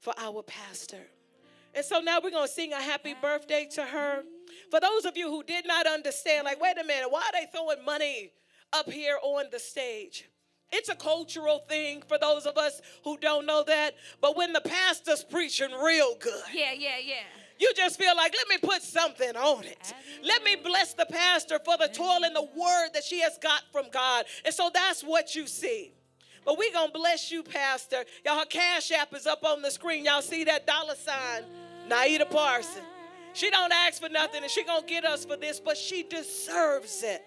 [0.00, 1.02] for our pastor.
[1.74, 4.22] And so now we're going to sing a happy birthday to her.
[4.70, 7.46] For those of you who did not understand, like, wait a minute, why are they
[7.50, 8.30] throwing money
[8.72, 10.28] up here on the stage?
[10.72, 13.94] It's a cultural thing for those of us who don't know that.
[14.20, 17.14] But when the pastor's preaching real good, Yeah, yeah, yeah.
[17.58, 19.94] you just feel like, let me put something on it.
[20.22, 23.62] Let me bless the pastor for the toil and the word that she has got
[23.72, 24.24] from God.
[24.44, 25.92] And so that's what you see.
[26.44, 28.04] But we going to bless you, Pastor.
[28.24, 30.04] Y'all, her cash app is up on the screen.
[30.04, 31.44] Y'all see that dollar sign?
[31.88, 32.82] Naida Parson.
[33.32, 36.02] She don't ask for nothing and she going to get us for this, but she
[36.02, 37.24] deserves it.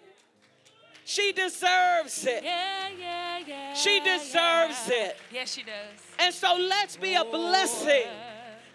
[1.07, 2.43] She deserves it.
[2.43, 3.73] Yeah, yeah, yeah.
[3.75, 5.05] She deserves yeah.
[5.05, 5.17] it.
[5.31, 6.01] Yes, she does.
[6.19, 8.09] And so let's be a blessing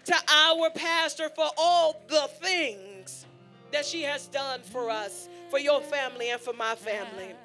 [0.05, 3.27] to our pastor for all the things
[3.71, 7.35] that she has done for us, for your family, and for my family.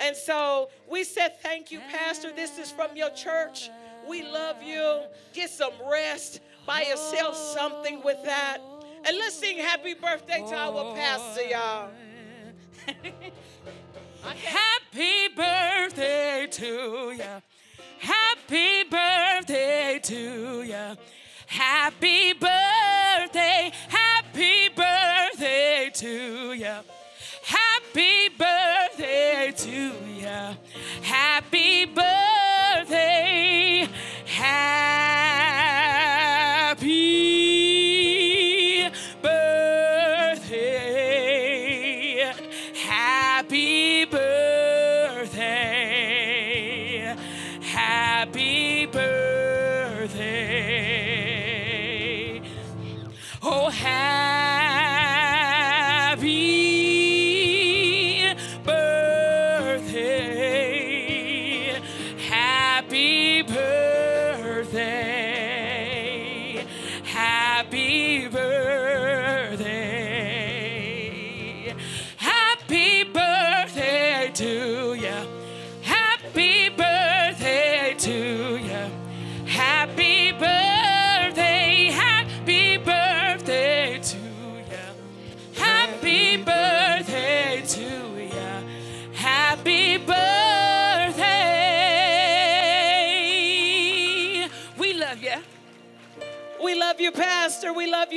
[0.00, 2.32] And so we said, Thank you, Pastor.
[2.32, 3.70] This is from your church.
[4.08, 5.02] We love you.
[5.34, 6.40] Get some rest.
[6.66, 8.58] Buy yourself something with that.
[9.06, 11.90] And let's sing happy birthday to our pastor, y'all.
[14.22, 17.40] Happy birthday to ya.
[17.98, 20.94] Happy birthday to ya.
[21.46, 23.72] Happy birthday.
[23.88, 26.82] Happy birthday to ya.
[27.42, 30.54] Happy birthday to ya.
[31.02, 33.88] Happy birthday.
[34.26, 35.11] Happy
[67.62, 68.51] Happy birthday.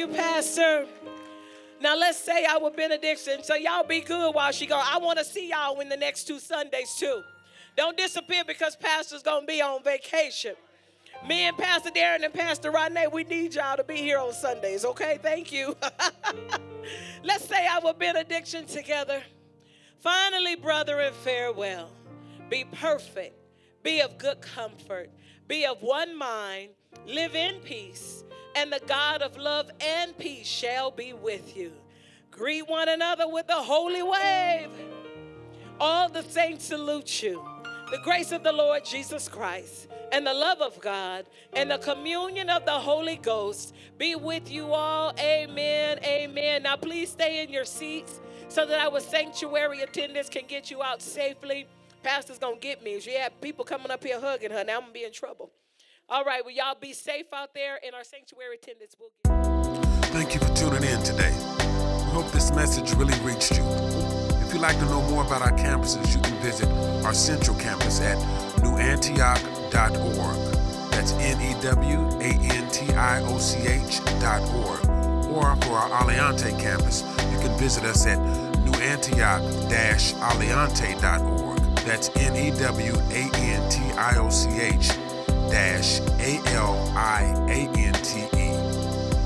[0.07, 0.85] You, Pastor.
[1.81, 3.43] Now let's say our benediction.
[3.43, 4.81] So y'all be good while she go.
[4.83, 7.21] I want to see y'all in the next two Sundays too.
[7.77, 10.55] Don't disappear because Pastor's gonna be on vacation.
[11.27, 14.83] Me and Pastor Darren and Pastor Rodney, we need y'all to be here on Sundays,
[14.85, 15.17] okay?
[15.21, 15.75] Thank you.
[17.23, 19.23] let's say our benediction together.
[19.99, 21.91] Finally, brother, brethren, farewell.
[22.49, 23.35] Be perfect,
[23.81, 25.09] be of good comfort,
[25.47, 26.69] be of one mind,
[27.07, 28.23] live in peace,
[28.55, 31.71] and the God of love and peace shall be with you.
[32.31, 34.69] Greet one another with a holy wave.
[35.79, 37.43] All the saints salute you.
[37.91, 42.49] The grace of the Lord Jesus Christ and the love of God and the communion
[42.49, 45.13] of the Holy Ghost be with you all.
[45.19, 45.99] Amen.
[46.03, 46.63] Amen.
[46.63, 51.01] Now, please stay in your seats so that our sanctuary attendants can get you out
[51.01, 51.67] safely.
[52.03, 52.99] Pastor's gonna get me.
[52.99, 54.63] She had people coming up here hugging her.
[54.63, 55.51] Now I'm gonna be in trouble.
[56.07, 59.09] All right, well, y'all be safe out there, and our sanctuary attendants will
[60.13, 61.31] Thank you for tuning in today.
[61.31, 63.63] We hope this message really reached you.
[64.45, 66.69] If you'd like to know more about our campuses, you can visit
[67.03, 68.19] our central campus at
[68.61, 70.37] newantioch.org.
[70.91, 74.87] That's N E W A N T I O C H dot org.
[75.31, 77.01] Or for our Aliante campus,
[77.31, 78.19] you can visit us at
[78.63, 81.59] newantioch-aliante.org.
[81.83, 84.91] That's N E W A N T I O C H
[86.19, 88.47] a-L-I-A-N-T-E.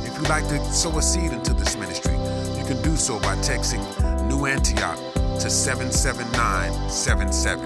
[0.07, 2.13] If you'd like to sow a seed into this ministry,
[2.57, 3.83] you can do so by texting
[4.27, 4.97] New Antioch
[5.39, 7.65] to 77977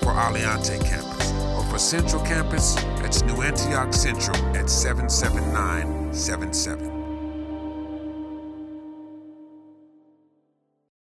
[0.00, 6.95] for Aliante campus or for Central campus, it's New Antioch Central at 77977.